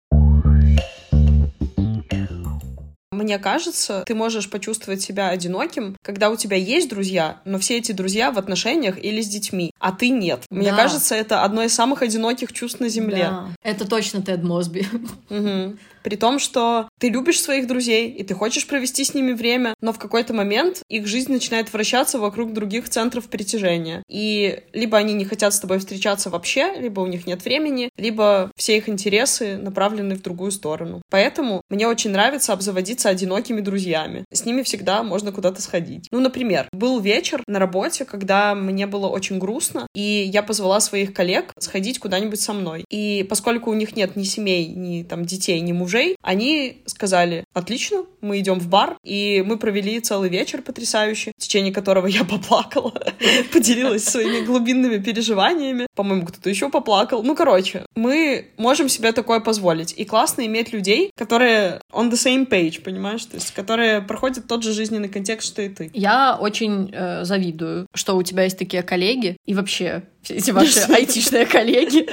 Мне 3.22 3.38
кажется, 3.38 4.04
ты 4.08 4.16
можешь 4.16 4.50
почувствовать 4.50 5.02
себя 5.02 5.30
одиноким, 5.30 5.96
когда 6.02 6.32
у 6.32 6.36
тебя 6.36 6.58
есть 6.58 6.90
друзья, 6.90 7.40
но 7.46 7.60
все 7.60 7.78
эти 7.78 7.92
друзья 7.92 8.32
в 8.32 8.40
отношениях 8.40 8.98
или 9.04 9.22
с 9.22 9.28
детьми, 9.28 9.72
а 9.80 9.92
ты 9.92 10.10
нет. 10.10 10.42
Мне 10.50 10.72
Да. 10.72 10.76
кажется, 10.76 11.14
это 11.14 11.44
одно 11.44 11.62
из 11.62 11.72
самых 11.74 12.02
одиноких 12.02 12.52
чувств 12.52 12.80
на 12.80 12.90
Земле. 12.90 13.28
Да. 13.30 13.48
Это 13.62 13.88
точно 13.88 14.24
Тед 14.24 14.42
Мосби. 14.44 14.88
Мгм. 15.30 15.78
При 16.04 16.16
том, 16.16 16.40
что 16.40 16.90
ты 17.00 17.10
любишь 17.10 17.42
своих 17.42 17.68
друзей, 17.68 18.10
и 18.10 18.24
ты 18.24 18.34
хочешь 18.34 18.68
провести 18.68 19.04
с 19.04 19.14
ними 19.14 19.34
время, 19.34 19.76
но 19.82 19.94
в 19.94 20.00
какой-то 20.00 20.34
момент 20.34 20.82
их 20.90 21.08
жизнь 21.08 21.32
начинает 21.32 21.72
вращаться 21.72 22.20
вокруг 22.20 22.54
других 22.54 22.90
центров 22.90 23.28
притяжения. 23.28 24.04
И 24.10 24.64
либо 24.74 24.98
они 24.98 25.14
не 25.14 25.26
хотят 25.26 25.54
с 25.54 25.60
тобой 25.60 25.80
встречаться 25.80 26.30
вообще, 26.30 26.74
либо 26.80 27.02
у 27.02 27.08
них 27.08 27.28
нет 27.28 27.44
времени, 27.44 27.90
либо 27.98 28.52
все 28.56 28.78
их 28.78 28.90
интересы 28.90 29.58
направлены 29.58 30.16
в 30.16 30.22
другую 30.22 30.52
сторону. 30.52 31.02
Поэтому 31.10 31.62
мне 31.70 31.88
очень 31.88 32.12
нравится 32.12 32.54
обзаводиться 32.54 33.10
одинокими 33.10 33.62
друзьями. 33.62 34.26
С 34.32 34.46
ними 34.46 34.64
всегда 34.64 35.04
можно 35.04 35.32
куда-то 35.32 35.62
сходить. 35.62 36.08
Ну, 36.12 36.20
например, 36.20 36.68
был 36.72 37.00
вечер 37.00 37.44
на 37.48 37.60
работе, 37.60 38.06
когда 38.06 38.56
мне 38.56 38.88
было 38.88 39.08
очень 39.08 39.40
грустно, 39.40 39.88
и 39.94 40.02
я 40.02 40.44
позвала 40.44 40.80
своих 40.80 41.14
коллег 41.14 41.54
сходить 41.58 42.00
куда-нибудь 42.00 42.40
со 42.40 42.54
мной. 42.54 42.86
И 42.90 43.26
поскольку 43.30 43.72
у 43.72 43.74
них 43.74 43.96
нет 43.96 44.16
ни 44.16 44.24
семей, 44.24 44.68
ни 44.68 45.04
там 45.04 45.26
детей, 45.26 45.60
ни 45.62 45.72
мужей, 45.92 46.16
они 46.22 46.82
сказали, 46.86 47.44
отлично, 47.54 48.06
мы 48.22 48.40
идем 48.40 48.60
в 48.60 48.68
бар, 48.68 48.98
и 49.04 49.44
мы 49.46 49.58
провели 49.58 50.00
целый 50.00 50.30
вечер 50.30 50.62
потрясающий, 50.62 51.32
в 51.38 51.42
течение 51.42 51.74
которого 51.74 52.08
я 52.08 52.24
поплакала, 52.36 52.94
поделилась 53.54 54.06
своими 54.06 54.46
глубинными 54.46 54.98
переживаниями. 54.98 55.88
По-моему, 55.96 56.26
кто-то 56.26 56.50
еще 56.50 56.70
поплакал. 56.70 57.24
Ну, 57.24 57.36
короче, 57.36 57.86
мы 57.96 58.48
можем 58.58 58.90
себе 58.90 59.12
такое 59.12 59.40
позволить. 59.40 59.94
И 59.98 60.06
классно 60.06 60.46
иметь 60.46 60.74
людей, 60.74 61.12
которые 61.18 61.82
on 61.92 62.10
the 62.10 62.14
same 62.14 62.48
page, 62.48 62.82
понимаешь? 62.82 63.26
То 63.26 63.36
есть, 63.36 63.52
которые 63.52 64.02
проходят 64.02 64.48
тот 64.48 64.64
же 64.64 64.74
жизненный 64.74 65.10
контекст, 65.10 65.48
что 65.48 65.62
и 65.62 65.70
ты. 65.70 65.92
Я 65.94 66.38
очень 66.40 66.92
э, 66.94 67.26
завидую, 67.26 67.88
что 67.94 68.16
у 68.16 68.24
тебя 68.24 68.44
есть 68.44 68.58
такие 68.58 68.84
коллеги 68.84 69.38
и 69.46 69.54
вообще 69.54 70.04
все 70.22 70.36
эти 70.36 70.52
ваши 70.52 70.80
айтишные 70.90 71.46
коллеги 71.46 72.08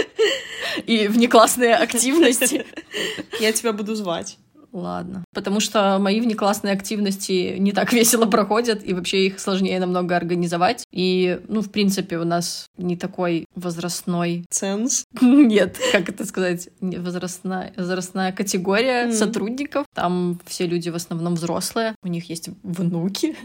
и 0.87 1.08
внеклассные 1.08 1.75
активности. 1.75 2.64
Я 3.40 3.52
тебя 3.52 3.73
буду 3.73 3.94
звать. 3.94 4.38
Ладно. 4.70 5.25
Потому 5.32 5.61
что 5.61 5.99
мои 5.99 6.20
внеклассные 6.20 6.75
активности 6.75 7.56
не 7.58 7.73
так 7.73 7.90
весело 7.94 8.26
проходят, 8.26 8.85
и 8.85 8.92
вообще 8.92 9.26
их 9.26 9.40
сложнее 9.40 9.80
намного 9.80 10.14
организовать. 10.14 10.85
И, 10.92 11.40
ну, 11.49 11.62
в 11.62 11.70
принципе, 11.70 12.18
у 12.18 12.25
нас 12.25 12.66
не 12.76 12.94
такой 12.94 13.47
возрастной... 13.54 14.44
Ценс. 14.50 15.04
Нет, 15.23 15.78
как 15.92 16.11
это 16.11 16.26
сказать? 16.26 16.68
Возрастная, 16.80 17.73
возрастная 17.76 18.30
категория 18.32 19.06
Мгм. 19.06 19.14
сотрудников. 19.14 19.87
Там 19.94 20.38
все 20.47 20.66
люди 20.66 20.90
в 20.90 20.97
основном 20.97 21.37
взрослые. 21.37 21.94
У 22.02 22.08
них 22.08 22.28
есть 22.28 22.50
внуки. 22.62 23.37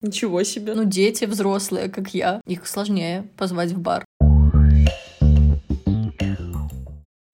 Ничего 0.00 0.44
себе. 0.44 0.74
Ну, 0.74 0.84
дети 0.84 1.24
взрослые, 1.24 1.88
как 1.88 2.14
я. 2.14 2.40
Их 2.46 2.68
сложнее 2.68 3.28
позвать 3.36 3.72
в 3.72 3.80
бар. 3.80 4.04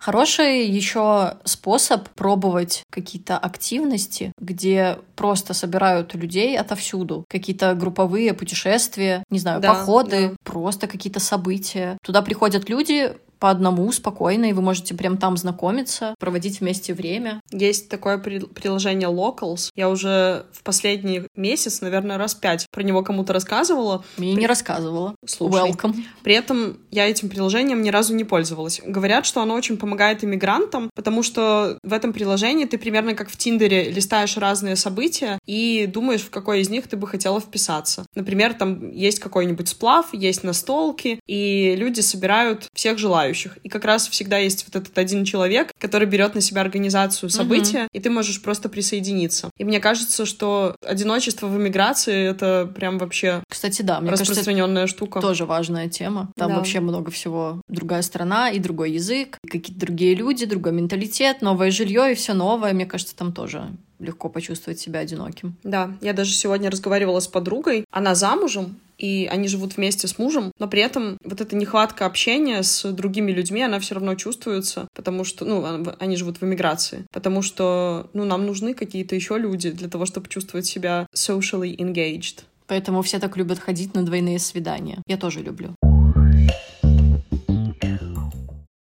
Хороший 0.05 0.67
еще 0.69 1.39
способ 1.45 2.11
пробовать 2.11 2.83
какие-то 2.91 3.39
активности, 3.39 4.33
где 4.39 4.99
просто 5.17 5.55
собирают 5.55 6.15
людей 6.15 6.59
отовсюду. 6.59 7.25
Какие-то 7.31 7.73
групповые 7.75 8.35
путешествия, 8.35 9.25
не 9.31 9.39
знаю, 9.39 9.63
Да, 9.63 9.73
походы, 9.73 10.29
да. 10.29 10.35
просто 10.45 10.89
какие-то 10.89 11.21
события. 11.21 11.97
Туда 12.05 12.21
приходят 12.21 12.69
люди 12.69 13.15
по 13.45 13.51
одному 13.51 13.93
спокойно, 13.93 14.47
и 14.47 14.55
вы 14.55 14.63
можете 14.63 14.95
прям 14.95 15.19
там 15.19 15.37
знакомиться, 15.37 16.15
проводить 16.19 16.61
вместе 16.61 16.95
время. 16.95 17.43
Есть 17.51 17.91
такое 17.91 18.17
при- 18.17 18.39
приложение 18.39 19.11
Locals. 19.11 19.69
Я 19.77 19.91
уже 19.91 20.47
в 20.51 20.63
последний 20.63 21.25
месяц, 21.37 21.83
наверное, 21.83 22.17
раз 22.17 22.35
пять 22.35 22.67
про 22.71 22.83
него 22.83 23.03
кому-то 23.03 23.35
рассказывала. 23.35 24.03
Мне 24.17 24.33
не 24.33 24.47
рассказывала. 24.47 25.15
Слушай. 25.27 25.73
Welcome. 25.73 25.95
При 26.23 26.33
этом 26.33 26.79
я 26.91 27.07
этим 27.07 27.29
приложением 27.29 27.83
ни 27.83 27.91
разу 27.91 28.15
не 28.15 28.25
пользовалась. 28.25 28.81
Говорят, 28.83 29.27
что 29.27 29.43
оно 29.43 29.53
очень 29.53 29.77
помогает 29.77 30.25
иммигрантам, 30.25 30.89
потому 30.95 31.23
что 31.23 31.79
в 31.83 31.93
этом 31.93 32.15
приложении 32.15 32.65
ты 32.65 32.79
примерно 32.79 33.13
как 33.13 33.29
в 33.29 33.37
Тиндере 33.37 33.91
листаешь 33.91 34.39
разные 34.39 34.77
события 34.77 35.39
и 35.45 35.85
думаешь, 35.87 36.23
в 36.23 36.31
какой 36.31 36.63
из 36.63 36.71
них 36.71 36.89
ты 36.89 36.97
бы 36.97 37.07
хотела 37.07 37.41
вписаться. 37.41 38.07
Например, 38.15 38.55
там 38.55 38.91
есть 38.91 39.19
какой-нибудь 39.19 39.69
сплав, 39.69 40.15
есть 40.15 40.45
настолки, 40.45 41.21
и 41.27 41.77
люди 41.77 42.01
собирают 42.01 42.69
всех 42.73 42.97
желающих. 42.97 43.34
И 43.63 43.69
как 43.69 43.85
раз 43.85 44.09
всегда 44.09 44.39
есть 44.39 44.65
вот 44.67 44.77
этот 44.83 44.97
один 44.99 45.25
человек, 45.25 45.73
который 45.79 46.07
берет 46.07 46.35
на 46.35 46.41
себя 46.41 46.61
организацию 46.63 47.31
события, 47.31 47.89
и 47.93 48.01
ты 48.01 48.11
можешь 48.11 48.41
просто 48.43 48.69
присоединиться. 48.69 49.51
И 49.59 49.65
мне 49.65 49.81
кажется, 49.81 50.27
что 50.27 50.77
одиночество 50.87 51.47
в 51.47 51.57
иммиграции— 51.57 52.29
это 52.31 52.71
прям 52.75 52.99
вообще 52.99 53.43
Кстати, 53.49 53.83
да, 53.83 54.01
мне 54.01 54.11
кажется, 54.11 54.31
распространенная 54.33 54.87
штука. 54.87 55.21
тоже 55.21 55.45
важная 55.47 55.89
тема. 55.89 56.31
Там 56.37 56.51
Да. 56.51 56.57
вообще 56.57 56.81
много 56.81 57.11
всего. 57.11 57.61
Другая 57.69 58.03
страна 58.03 58.51
и 58.51 58.59
другой 58.59 58.93
язык, 58.93 59.39
какие-то 59.51 59.81
другие 59.81 60.15
люди, 60.15 60.47
другой 60.47 60.73
менталитет, 60.73 61.43
новое 61.43 61.71
жилье 61.71 62.13
и 62.13 62.15
все 62.15 62.35
новое. 62.35 62.73
Мне 62.73 62.87
кажется, 62.87 63.17
там 63.17 63.33
тоже 63.33 63.69
легко 63.99 64.29
почувствовать 64.29 64.79
себя 64.79 65.01
одиноким. 65.01 65.57
Да, 65.63 65.93
я 66.01 66.13
даже 66.13 66.33
сегодня 66.33 66.71
разговаривала 66.71 67.21
с 67.21 67.29
подругой. 67.29 67.85
Она 67.91 68.15
замужем, 68.15 68.77
и 68.99 69.29
они 69.31 69.49
живут 69.49 69.77
вместе 69.77 70.09
с 70.09 70.19
мужем, 70.19 70.53
но 70.59 70.69
при 70.69 70.83
этом 70.83 71.19
вот 71.25 71.41
эта 71.41 71.57
нехватка 71.57 72.07
общения 72.07 72.63
с 72.63 72.91
другими 72.93 73.33
людьми, 73.33 73.63
она 73.63 73.79
все 73.81 73.95
равно 73.95 74.15
чувствуется, 74.15 74.89
потому 74.95 75.25
что, 75.25 75.45
ну, 75.45 75.63
а- 75.65 75.97
они 75.99 76.17
живут 76.17 76.41
в 76.41 76.45
эмиграции, 76.45 77.05
потому 77.13 77.43
что, 77.43 78.11
ну, 78.13 78.25
нам 78.25 78.47
нужны 78.47 78.75
какие-то 78.75 79.15
еще 79.15 79.39
люди 79.39 79.71
для 79.71 79.89
того, 79.89 80.07
чтобы 80.07 80.29
чувствовать 80.29 80.67
себя 80.67 81.07
socially 81.15 81.77
engaged. 81.77 82.41
Поэтому 82.67 83.03
все 83.03 83.19
так 83.19 83.37
любят 83.37 83.59
ходить 83.59 83.95
на 83.95 84.05
двойные 84.05 84.39
свидания. 84.39 85.03
Я 85.07 85.17
тоже 85.19 85.41
люблю. 85.43 85.75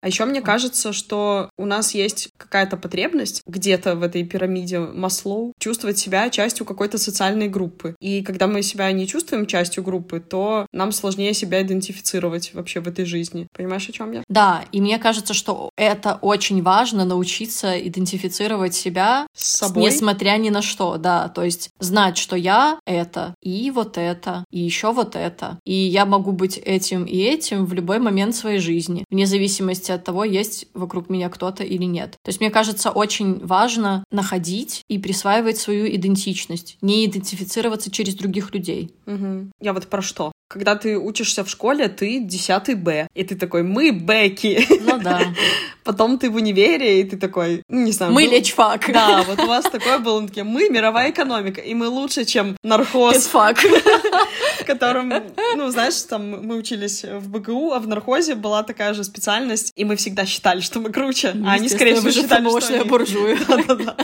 А 0.04 0.08
еще 0.08 0.26
мне 0.26 0.42
кажется, 0.42 0.92
что 0.92 1.50
у 1.58 1.66
нас 1.66 1.96
есть 1.96 2.28
какая-то 2.36 2.76
потребность 2.76 3.42
где-то 3.48 3.96
в 3.96 4.04
этой 4.04 4.26
пирамиде 4.26 4.80
Маслоу 4.80 5.54
чувствовать 5.60 5.98
себя 5.98 6.30
частью 6.30 6.66
какой-то 6.66 6.98
социальной 6.98 7.48
группы. 7.48 7.96
И 8.02 8.22
когда 8.22 8.48
мы 8.48 8.64
себя 8.64 8.92
не 8.92 9.08
чувствуем 9.08 9.46
частью 9.46 9.82
группы, 9.82 10.20
то 10.20 10.68
нам 10.74 10.92
сложнее 10.92 11.34
себя 11.34 11.62
идентифицировать 11.62 12.54
вообще 12.54 12.82
в 12.82 12.90
этой 12.90 13.06
жизни. 13.06 13.48
Понимаешь, 13.56 13.88
о 13.88 13.94
чем 13.94 14.12
я? 14.12 14.24
Да, 14.28 14.66
и 14.74 14.82
мне 14.82 15.00
кажется, 15.00 15.34
что 15.34 15.70
это 15.78 16.20
очень 16.22 16.62
важно 16.62 17.06
научиться 17.06 17.80
идентифицировать 17.80 18.74
себя 18.76 19.26
С 19.34 19.60
собой. 19.60 19.84
Несмотря 19.84 20.36
ни 20.38 20.50
на 20.50 20.62
что, 20.62 20.98
да. 20.98 21.30
То 21.30 21.44
есть 21.46 21.70
знать, 21.80 22.18
что 22.18 22.36
я 22.36 22.78
это, 22.86 23.36
и 23.42 23.72
вот 23.72 23.98
это, 23.98 24.44
и 24.52 24.60
еще 24.60 24.92
вот 24.92 25.16
это. 25.16 25.60
И 25.64 25.74
я 25.74 26.06
могу 26.06 26.34
быть 26.34 26.58
этим 26.58 27.06
и 27.06 27.20
этим 27.20 27.66
в 27.66 27.72
любой 27.72 28.00
момент 28.00 28.36
своей 28.36 28.60
жизни, 28.60 29.06
вне 29.10 29.26
зависимости 29.26 29.93
от 29.96 30.04
того, 30.04 30.24
есть 30.24 30.68
вокруг 30.74 31.10
меня 31.10 31.30
кто-то 31.30 31.64
или 31.64 31.86
нет. 31.86 32.18
То 32.24 32.30
есть 32.30 32.40
мне 32.40 32.50
кажется, 32.50 32.92
очень 32.92 33.40
важно 33.46 34.04
находить 34.12 34.82
и 34.90 34.98
присваивать 34.98 35.58
свою 35.58 35.88
идентичность, 35.88 36.78
не 36.82 37.06
идентифицироваться 37.06 37.92
через 37.92 38.16
других 38.16 38.54
людей. 38.54 38.94
Мгм. 39.06 39.52
Я 39.62 39.74
вот 39.74 39.88
про 39.88 40.02
что? 40.02 40.33
Когда 40.54 40.76
ты 40.76 41.00
учишься 41.00 41.44
в 41.44 41.50
школе, 41.50 41.88
ты 41.88 42.20
10 42.20 42.78
Б. 42.78 43.08
И 43.16 43.24
ты 43.24 43.36
такой, 43.36 43.64
мы 43.64 43.92
Бэки. 43.92 44.68
Ну 44.82 45.00
да. 45.00 45.22
Потом 45.84 46.20
ты 46.20 46.30
в 46.30 46.36
универе, 46.36 47.02
и 47.02 47.04
ты 47.04 47.18
такой, 47.18 47.64
ну, 47.68 47.82
не 47.82 47.92
знаю. 47.92 48.14
Мы 48.14 48.26
был- 48.26 48.32
лечфак. 48.34 48.92
Да, 48.94 49.24
вот 49.28 49.40
у 49.40 49.48
вас 49.48 49.66
такое 49.66 49.98
было, 49.98 50.18
он 50.18 50.28
такие, 50.28 50.44
мы 50.44 50.70
мировая 50.70 51.10
экономика, 51.10 51.60
и 51.60 51.74
мы 51.74 51.88
лучше, 51.88 52.24
чем 52.26 52.56
нархоз, 52.64 53.16
Педфак. 53.16 53.58
в 54.62 54.66
котором, 54.66 55.12
ну, 55.56 55.70
знаешь, 55.72 56.00
там 56.04 56.46
мы 56.48 56.56
учились 56.56 57.04
в 57.04 57.30
БГУ, 57.30 57.72
а 57.74 57.80
в 57.80 57.88
нархозе 57.88 58.36
была 58.36 58.64
такая 58.64 58.94
же 58.94 59.04
специальность, 59.04 59.74
и 59.76 59.86
мы 59.86 59.96
всегда 59.96 60.26
считали, 60.26 60.62
что 60.62 60.80
мы 60.80 60.92
круче, 60.92 61.34
а 61.46 61.54
они, 61.54 61.68
скорее 61.68 61.96
всего, 61.96 62.12
считали, 62.12 62.48
что 62.60 62.76
они... 62.76 62.84
буржуи. 62.90 63.38
Да-да-да. 63.48 63.96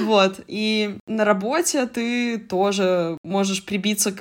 Вот. 0.00 0.40
И 0.46 0.96
на 1.06 1.24
работе 1.24 1.86
ты 1.86 2.38
тоже 2.38 3.18
можешь 3.24 3.64
прибиться 3.64 4.12
к 4.12 4.16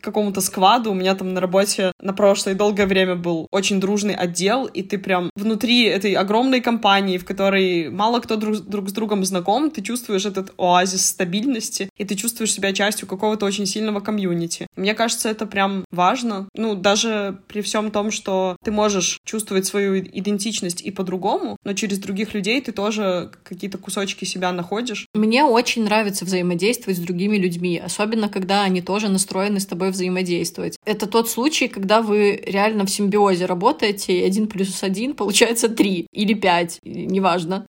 какому-то 0.00 0.40
складу. 0.88 0.92
У 0.92 0.94
меня 0.94 1.14
там 1.14 1.34
на 1.34 1.40
работе 1.40 1.92
на 2.02 2.12
прошлое 2.12 2.54
долгое 2.54 2.86
время 2.86 3.14
был 3.14 3.46
очень 3.50 3.80
дружный 3.80 4.14
отдел, 4.14 4.66
и 4.66 4.82
ты 4.82 4.98
прям 4.98 5.30
внутри 5.36 5.84
этой 5.84 6.14
огромной 6.14 6.60
компании, 6.60 7.18
в 7.18 7.24
которой 7.24 7.90
мало 7.90 8.20
кто 8.20 8.36
друг, 8.36 8.56
друг 8.68 8.88
с 8.88 8.92
другом 8.92 9.24
знаком, 9.24 9.70
ты 9.70 9.82
чувствуешь 9.82 10.26
этот 10.26 10.52
оазис 10.56 11.06
стабильности, 11.06 11.88
и 11.98 12.04
ты 12.04 12.14
чувствуешь 12.14 12.52
себя 12.52 12.72
частью 12.72 13.08
какого-то 13.08 13.46
очень 13.46 13.66
сильного 13.66 14.00
комьюнити. 14.00 14.66
Мне 14.76 14.94
кажется, 14.94 15.28
это 15.28 15.46
прям 15.46 15.84
важно. 15.90 16.48
Ну, 16.54 16.74
даже 16.74 17.38
при 17.48 17.60
всем 17.60 17.90
том, 17.90 18.10
что 18.10 18.56
ты 18.64 18.70
можешь 18.70 19.18
чувствовать 19.24 19.66
свою 19.66 19.98
идентичность 19.98 20.82
и 20.82 20.90
по-другому, 20.90 21.56
но 21.64 21.74
через 21.74 21.98
других 21.98 22.34
людей 22.34 22.60
ты 22.60 22.72
тоже 22.72 23.30
какие-то 23.44 23.78
кусочки 23.78 24.24
себя 24.24 24.52
находишь. 24.52 25.06
Мне 25.14 25.44
очень 25.44 25.84
нравится 25.84 26.24
взаимодействовать 26.24 26.98
с 26.98 27.02
другими 27.02 27.36
людьми, 27.36 27.80
особенно 27.84 28.28
когда 28.28 28.62
они 28.62 28.82
тоже 28.82 29.08
настроены 29.08 29.60
с 29.60 29.66
тобой 29.66 29.90
взаимодействовать. 29.90 30.77
Это 30.84 31.06
тот 31.06 31.28
случай, 31.28 31.68
когда 31.68 32.00
вы 32.00 32.42
реально 32.46 32.86
в 32.86 32.90
симбиозе 32.90 33.46
работаете, 33.46 34.18
и 34.18 34.24
один 34.24 34.46
плюс 34.48 34.82
один 34.82 35.14
получается 35.14 35.68
три 35.68 36.06
или 36.12 36.34
пять, 36.34 36.80
неважно. 36.82 37.66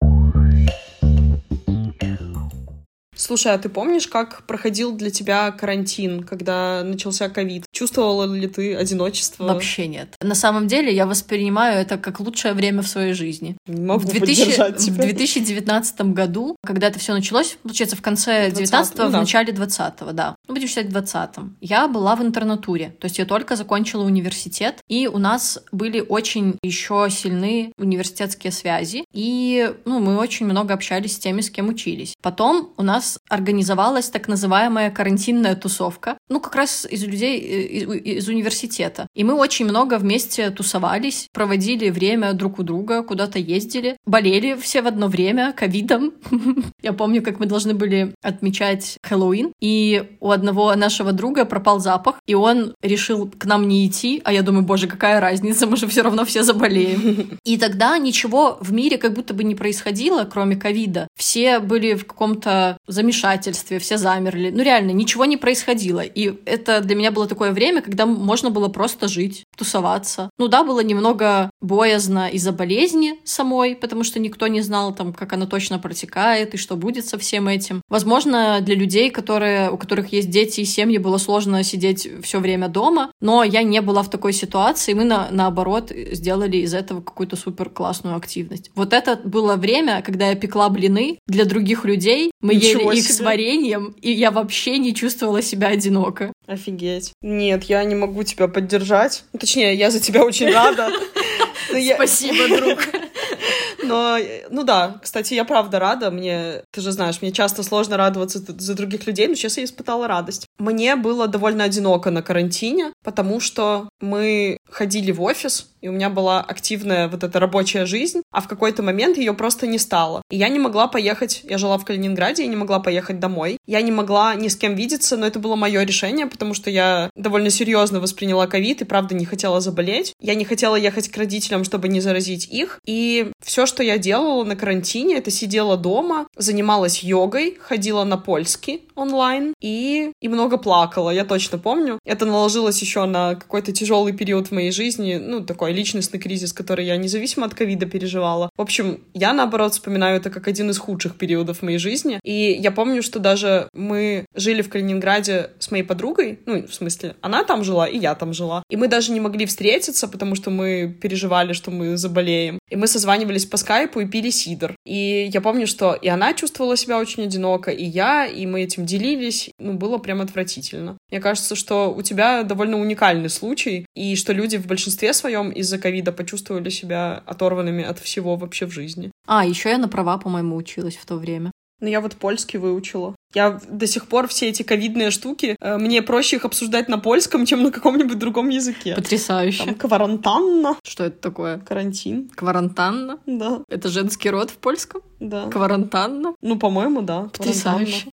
Слушай, 3.16 3.54
а 3.54 3.58
ты 3.58 3.70
помнишь, 3.70 4.08
как 4.08 4.44
проходил 4.44 4.92
для 4.92 5.10
тебя 5.10 5.52
карантин, 5.52 6.24
когда 6.24 6.84
начался 6.84 7.30
ковид? 7.30 7.66
Чувствовала 7.72 8.32
ли 8.32 8.48
ты 8.48 8.76
одиночество? 8.76 9.46
Вообще 9.46 9.88
нет. 9.88 10.16
На 10.22 10.36
самом 10.36 10.68
деле 10.68 10.94
я 10.94 11.06
воспринимаю 11.06 11.80
это 11.80 11.98
как 11.98 12.20
лучшее 12.20 12.54
время 12.54 12.82
в 12.82 12.88
своей 12.88 13.14
жизни. 13.14 13.58
Не 13.68 13.82
могу 13.82 14.02
в, 14.02 14.06
2000, 14.06 14.78
тебя. 14.78 14.94
в 14.94 14.98
2019 14.98 16.02
году, 16.02 16.56
когда 16.66 16.88
это 16.88 17.00
все 17.00 17.14
началось, 17.14 17.58
получается, 17.64 17.96
в 17.96 18.02
конце 18.02 18.52
19 18.52 18.98
ну, 18.98 19.08
в 19.08 19.12
да. 19.12 19.20
начале 19.20 19.54
20-го, 19.54 20.12
да. 20.12 20.36
Ну, 20.48 20.54
будем 20.54 20.68
считать 20.68 20.88
20-м. 20.88 21.58
Я 21.62 21.88
была 21.88 22.16
в 22.16 22.22
интернатуре, 22.22 22.96
то 23.00 23.06
есть 23.06 23.18
я 23.18 23.26
только 23.26 23.56
закончила 23.56 24.04
университет, 24.04 24.80
и 24.88 25.08
у 25.08 25.18
нас 25.18 25.60
были 25.72 26.02
очень 26.02 26.58
еще 26.64 27.08
сильные 27.10 27.72
университетские 27.78 28.52
связи, 28.52 29.06
и 29.14 29.74
ну, 29.86 30.00
мы 30.00 30.18
очень 30.18 30.46
много 30.46 30.74
общались 30.74 31.16
с 31.16 31.20
теми, 31.20 31.42
с 31.42 31.50
кем 31.50 31.70
учились. 31.70 32.16
Потом 32.22 32.74
у 32.78 32.84
нас 32.84 33.05
нас 33.06 33.20
организовалась 33.30 34.10
так 34.10 34.28
называемая 34.28 34.90
карантинная 34.92 35.56
тусовка, 35.56 36.18
ну, 36.30 36.40
как 36.40 36.56
раз 36.56 36.88
из 36.90 37.04
людей 37.04 37.40
э, 37.40 37.62
из, 37.78 37.90
из 37.90 38.28
университета. 38.28 39.08
И 39.16 39.24
мы 39.24 39.36
очень 39.36 39.66
много 39.66 39.98
вместе 39.98 40.50
тусовались, 40.50 41.28
проводили 41.32 41.90
время 41.90 42.34
друг 42.34 42.60
у 42.60 42.64
друга, 42.64 43.04
куда-то 43.04 43.40
ездили, 43.40 43.98
болели 44.06 44.56
все 44.60 44.82
в 44.82 44.88
одно 44.88 45.08
время 45.08 45.54
ковидом. 45.54 46.14
Я 46.82 46.94
помню, 46.94 47.22
как 47.22 47.40
мы 47.40 47.46
должны 47.46 47.74
были 47.74 48.14
отмечать 48.24 48.98
Хэллоуин, 49.04 49.52
и 49.62 50.18
у 50.20 50.32
одного 50.32 50.74
нашего 50.76 51.12
друга 51.12 51.46
пропал 51.46 51.80
запах, 51.80 52.16
и 52.26 52.34
он 52.34 52.74
решил 52.82 53.30
к 53.38 53.46
нам 53.46 53.68
не 53.68 53.86
идти, 53.86 54.22
а 54.24 54.34
я 54.34 54.42
думаю, 54.42 54.64
боже, 54.64 54.88
какая 54.88 55.20
разница, 55.20 55.68
мы 55.68 55.78
же 55.78 55.88
все 55.88 56.02
равно 56.02 56.26
все 56.26 56.44
заболеем. 56.44 57.40
И 57.46 57.58
тогда 57.58 57.98
ничего 57.98 58.58
в 58.62 58.72
мире 58.74 58.98
как 58.98 59.14
будто 59.14 59.34
бы 59.34 59.44
не 59.44 59.56
происходило, 59.56 60.24
кроме 60.24 60.56
ковида. 60.56 61.08
Все 61.26 61.58
были 61.58 61.96
в 61.96 62.06
каком-то 62.06 62.78
замешательстве, 62.86 63.80
все 63.80 63.98
замерли. 63.98 64.52
Ну, 64.52 64.62
реально, 64.62 64.92
ничего 64.92 65.26
не 65.26 65.38
происходило. 65.38 66.02
И 66.02 66.40
это 66.46 66.82
для 66.82 66.96
меня 66.96 67.10
было 67.10 67.26
такое 67.26 67.52
время, 67.52 67.82
когда 67.82 68.06
можно 68.06 68.52
было 68.52 68.68
просто 68.68 69.08
жить, 69.08 69.44
тусоваться. 69.58 70.30
Ну 70.38 70.50
да, 70.50 70.64
было 70.64 70.82
немного 70.82 71.50
боязно 71.62 72.30
из-за 72.30 72.52
болезни 72.52 73.16
самой, 73.24 73.76
потому 73.76 74.04
что 74.04 74.20
никто 74.20 74.46
не 74.46 74.62
знал, 74.62 74.94
там, 74.94 75.14
как 75.14 75.34
она 75.34 75.48
точно 75.48 75.80
протекает 75.80 76.54
и 76.54 76.58
что 76.58 76.76
будет 76.76 77.08
со 77.08 77.18
всем 77.18 77.48
этим. 77.48 77.82
Возможно, 77.90 78.60
для 78.62 78.76
людей, 78.76 79.10
которые, 79.10 79.72
у 79.72 79.78
которых 79.78 80.14
есть 80.14 80.30
дети 80.30 80.60
и 80.60 80.66
семьи, 80.66 81.00
было 81.00 81.18
сложно 81.18 81.64
сидеть 81.64 82.08
все 82.22 82.40
время 82.40 82.68
дома, 82.68 83.12
но 83.20 83.44
я 83.44 83.64
не 83.64 83.82
была 83.82 84.04
в 84.04 84.12
такой 84.12 84.32
ситуации, 84.32 84.94
мы 84.94 85.06
на, 85.06 85.30
наоборот 85.32 85.92
сделали 86.12 86.58
из 86.58 86.76
этого 86.76 87.02
какую-то 87.02 87.36
супер 87.36 87.72
классную 87.72 88.16
активность. 88.16 88.70
Вот 88.76 88.94
это 88.94 89.20
было 89.24 89.56
время, 89.56 90.04
когда 90.04 90.30
я 90.30 90.36
пекла 90.36 90.70
блины 90.70 91.15
для 91.28 91.46
других 91.46 91.86
людей, 91.86 92.32
мы 92.42 92.56
Ничего 92.56 92.92
ели 92.92 93.00
их 93.00 93.12
с 93.12 93.20
вареньем, 93.20 93.96
и 94.02 94.12
я 94.12 94.32
вообще 94.32 94.78
не 94.78 94.94
чувствовала 94.94 95.42
себя 95.42 95.70
одиноко. 95.70 96.32
Офигеть. 96.48 97.14
Нет, 97.22 97.64
я 97.66 97.84
не 97.84 97.96
могу 97.96 98.24
тебя 98.24 98.48
поддержать. 98.48 99.24
Точнее, 99.38 99.76
я 99.76 99.92
за 99.92 100.00
тебя 100.00 100.24
очень 100.24 100.52
рада. 100.52 100.90
Спасибо, 101.96 102.48
друг. 102.56 102.80
Но, 103.84 104.18
ну 104.50 104.64
да, 104.64 105.00
кстати, 105.02 105.34
я 105.34 105.46
правда 105.46 105.80
рада. 105.80 106.12
Мне, 106.12 106.64
ты 106.72 106.82
же 106.82 106.92
знаешь, 106.92 107.22
мне 107.22 107.32
часто 107.32 107.64
сложно 107.64 107.98
радоваться 107.98 108.40
за 108.40 108.74
других 108.74 109.06
людей, 109.08 109.28
но 109.28 109.36
сейчас 109.36 109.58
я 109.58 109.64
испытала 109.64 110.08
радость. 110.08 110.45
Мне 110.58 110.96
было 110.96 111.28
довольно 111.28 111.66
одиноко 111.66 112.12
на 112.12 112.22
карантине, 112.22 112.92
потому 113.04 113.40
что 113.40 113.90
мы 114.00 114.58
ходили 114.70 115.12
в 115.12 115.22
офис, 115.22 115.70
и 115.82 115.88
у 115.88 115.92
меня 115.92 116.10
была 116.10 116.42
активная 116.42 117.08
вот 117.08 117.24
эта 117.24 117.40
рабочая 117.40 117.86
жизнь, 117.86 118.22
а 118.32 118.42
в 118.42 118.48
какой-то 118.48 118.82
момент 118.82 119.18
ее 119.18 119.34
просто 119.34 119.68
не 119.68 119.78
стало. 119.78 120.22
И 120.32 120.38
я 120.38 120.50
не 120.50 120.60
могла 120.60 120.88
поехать, 120.88 121.42
я 121.44 121.58
жила 121.58 121.78
в 121.78 121.86
Калининграде, 121.86 122.44
я 122.44 122.50
не 122.50 122.56
могла 122.56 122.80
поехать 122.80 123.20
домой. 123.20 123.58
Я 123.68 123.82
не 123.82 123.92
могла 123.92 124.34
ни 124.36 124.48
с 124.48 124.56
кем 124.56 124.76
видеться, 124.76 125.18
но 125.18 125.28
это 125.28 125.40
было 125.40 125.56
мое 125.56 125.84
решение, 125.84 126.26
потому 126.26 126.54
что 126.54 126.70
я 126.70 127.10
довольно 127.16 127.50
серьезно 127.50 128.00
восприняла 128.00 128.48
ковид 128.48 128.82
и 128.82 128.86
правда 128.86 129.14
не 129.14 129.26
хотела 129.26 129.62
заболеть. 129.62 130.14
Я 130.20 130.36
не 130.36 130.46
хотела 130.46 130.76
ехать 130.76 131.10
к 131.10 131.18
родителям, 131.18 131.64
чтобы 131.64 131.88
не 131.88 132.02
заразить 132.02 132.48
их. 132.48 132.80
И 132.86 133.32
все, 133.44 133.66
что 133.66 133.84
я 133.84 133.98
делала 133.98 134.44
на 134.44 134.56
карантине, 134.56 135.18
это 135.18 135.32
сидела 135.32 135.78
дома, 135.78 136.28
занималась 136.36 137.04
йогой, 137.04 137.58
ходила 137.62 138.04
на 138.04 138.18
польский 138.18 138.82
онлайн 138.96 139.54
и, 139.62 140.12
и 140.22 140.28
много 140.28 140.45
плакала, 140.50 141.10
я 141.10 141.26
точно 141.26 141.58
помню. 141.58 142.00
Это 142.06 142.26
наложилось 142.26 142.82
еще 142.82 143.06
на 143.06 143.36
какой-то 143.36 143.72
тяжелый 143.72 144.14
период 144.14 144.48
в 144.48 144.52
моей 144.52 144.72
жизни, 144.72 145.16
ну, 145.16 145.42
такой 145.42 145.74
личностный 145.74 146.20
кризис, 146.20 146.54
который 146.54 146.86
я 146.86 146.98
независимо 146.98 147.46
от 147.46 147.54
ковида 147.54 147.86
переживала. 147.86 148.50
В 148.58 148.62
общем, 148.62 149.02
я, 149.14 149.34
наоборот, 149.34 149.74
вспоминаю 149.74 150.18
это 150.18 150.30
как 150.30 150.48
один 150.48 150.70
из 150.70 150.78
худших 150.78 151.16
периодов 151.18 151.60
в 151.60 151.62
моей 151.64 151.78
жизни. 151.78 152.20
И 152.24 152.58
я 152.60 152.72
помню, 152.72 153.02
что 153.04 153.20
даже 153.20 153.70
мы 153.74 154.26
жили 154.34 154.62
в 154.62 154.70
Калининграде 154.70 155.52
с 155.60 155.72
моей 155.72 155.84
подругой, 155.84 156.40
ну, 156.46 156.68
в 156.68 156.74
смысле, 156.74 157.16
она 157.22 157.44
там 157.44 157.64
жила, 157.64 157.88
и 157.88 157.98
я 157.98 158.16
там 158.16 158.34
жила. 158.34 158.64
И 158.70 158.78
мы 158.78 158.88
даже 158.88 159.12
не 159.12 159.20
могли 159.20 159.46
встретиться, 159.46 160.08
потому 160.08 160.36
что 160.36 160.50
мы 160.50 160.96
переживали, 161.02 161.54
что 161.54 161.72
мы 161.72 161.98
заболеем. 161.98 162.60
И 162.70 162.76
мы 162.76 162.88
созванивались 162.88 163.46
по 163.46 163.58
скайпу 163.58 164.00
и 164.00 164.06
пили 164.06 164.30
сидр. 164.30 164.76
И 164.86 165.30
я 165.32 165.42
помню, 165.42 165.68
что 165.68 165.94
и 165.94 166.08
она 166.08 166.34
чувствовала 166.34 166.78
себя 166.78 167.00
очень 167.00 167.24
одиноко, 167.24 167.72
и 167.72 167.84
я, 167.84 168.26
и 168.26 168.46
мы 168.46 168.64
этим 168.64 168.86
делились. 168.86 169.50
Ну, 169.60 169.74
было 169.74 169.98
прям 169.98 170.22
отвратительно. 170.36 170.98
Мне 171.12 171.22
кажется, 171.22 171.56
что 171.56 171.94
у 171.94 172.02
тебя 172.02 172.44
довольно 172.44 172.78
уникальный 172.78 173.30
случай, 173.30 173.86
и 173.96 174.16
что 174.16 174.34
люди 174.34 174.58
в 174.58 174.68
большинстве 174.68 175.14
своем 175.14 175.50
из-за 175.50 175.78
ковида 175.78 176.12
почувствовали 176.12 176.70
себя 176.70 177.24
оторванными 177.26 177.84
от 177.84 178.00
всего 178.00 178.36
вообще 178.36 178.66
в 178.66 178.72
жизни. 178.72 179.12
А, 179.28 179.46
еще 179.46 179.70
я 179.70 179.78
на 179.78 179.88
права, 179.88 180.18
по-моему, 180.18 180.56
училась 180.56 180.98
в 180.98 181.06
то 181.06 181.16
время. 181.16 181.52
Ну, 181.82 181.90
я 181.90 182.00
вот 182.00 182.16
польский 182.16 182.58
выучила. 182.58 183.16
Я 183.34 183.60
до 183.70 183.86
сих 183.86 184.08
пор 184.08 184.28
все 184.28 184.48
эти 184.48 184.64
ковидные 184.64 185.12
штуки, 185.12 185.58
э, 185.60 185.78
мне 185.78 186.02
проще 186.02 186.38
их 186.38 186.46
обсуждать 186.46 186.88
на 186.88 186.98
польском, 186.98 187.46
чем 187.46 187.64
на 187.64 187.72
каком-нибудь 187.72 188.18
другом 188.18 188.48
языке. 188.48 188.96
Потрясающе. 188.96 189.66
Там 189.66 189.76
кварантанна. 189.76 190.78
Что 190.86 191.04
это 191.04 191.18
такое? 191.18 191.60
Карантин. 191.60 192.30
Кварантанна? 192.30 193.20
Да. 193.26 193.62
Это 193.70 193.90
женский 193.90 194.30
род 194.30 194.52
в 194.52 194.58
польском? 194.58 195.02
Да. 195.20 195.50
Кварантанна? 195.50 196.34
Ну, 196.42 196.58
по-моему, 196.58 197.02
да. 197.02 197.24
Потрясающе. 197.24 198.10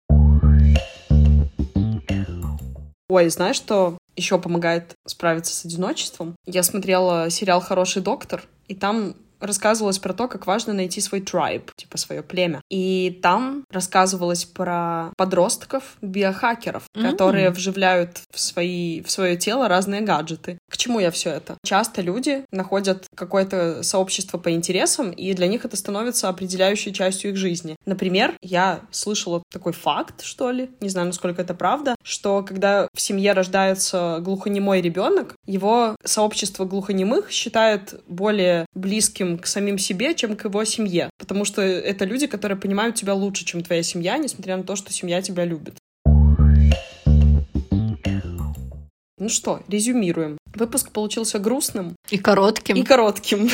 Ой, 3.09 3.29
знаешь, 3.29 3.55
что 3.55 3.97
еще 4.15 4.39
помогает 4.39 4.95
справиться 5.07 5.53
с 5.53 5.65
одиночеством? 5.65 6.35
Я 6.45 6.63
смотрела 6.63 7.29
сериал 7.29 7.59
«Хороший 7.59 8.01
доктор», 8.03 8.43
и 8.67 8.75
там 8.75 9.15
рассказывалось 9.39 9.99
про 9.99 10.13
то, 10.13 10.27
как 10.27 10.45
важно 10.45 10.73
найти 10.73 11.01
свой 11.01 11.21
tribe, 11.21 11.71
типа 11.75 11.97
свое 11.97 12.21
племя. 12.21 12.61
И 12.69 13.19
там 13.23 13.63
рассказывалось 13.71 14.45
про 14.45 15.11
подростков, 15.17 15.97
биохакеров, 16.01 16.83
mm-hmm. 16.95 17.09
которые 17.09 17.49
вживляют 17.49 18.21
в, 18.31 18.39
свои, 18.39 19.01
в 19.01 19.09
свое 19.09 19.37
тело 19.37 19.67
разные 19.67 20.01
гаджеты. 20.01 20.58
К 20.69 20.77
чему 20.77 20.99
я 20.99 21.11
все 21.11 21.31
это? 21.31 21.57
Часто 21.65 22.01
люди 22.01 22.45
находят 22.51 23.07
какое-то 23.15 23.83
сообщество 23.83 24.37
по 24.37 24.51
интересам, 24.51 25.11
и 25.11 25.33
для 25.33 25.47
них 25.47 25.65
это 25.65 25.75
становится 25.75 26.29
определяющей 26.29 26.93
частью 26.93 27.31
их 27.31 27.37
жизни. 27.37 27.75
Например, 27.85 28.35
я 28.41 28.81
слышала 28.91 29.43
такой 29.51 29.73
факт, 29.73 30.21
что 30.21 30.51
ли, 30.51 30.69
не 30.79 30.89
знаю, 30.89 31.07
насколько 31.07 31.41
это 31.41 31.53
правда, 31.53 31.95
что 32.03 32.43
когда 32.43 32.87
в 32.93 33.01
семье 33.01 33.33
рождается 33.33 34.19
глухонемой 34.21 34.81
ребенок, 34.81 35.35
его 35.45 35.95
сообщество 36.03 36.65
глухонемых 36.65 37.31
считает 37.31 38.01
более 38.07 38.65
близким 38.73 39.37
к 39.37 39.47
самим 39.47 39.77
себе, 39.77 40.13
чем 40.13 40.35
к 40.35 40.45
его 40.45 40.63
семье. 40.63 41.09
Потому 41.17 41.45
что 41.45 41.61
это 41.61 42.05
люди, 42.05 42.27
которые 42.27 42.57
понимают 42.57 42.95
тебя 42.95 43.13
лучше, 43.13 43.45
чем 43.45 43.63
твоя 43.63 43.83
семья, 43.83 44.17
несмотря 44.17 44.57
на 44.57 44.63
то, 44.63 44.75
что 44.75 44.93
семья 44.93 45.21
тебя 45.21 45.45
любит. 45.45 45.75
Ну 49.19 49.27
что, 49.27 49.61
резюмируем. 49.67 50.37
Выпуск 50.55 50.91
получился 50.91 51.39
грустным. 51.39 51.95
И 52.09 52.17
коротким. 52.17 52.77
И 52.77 52.83
коротким. 52.83 53.49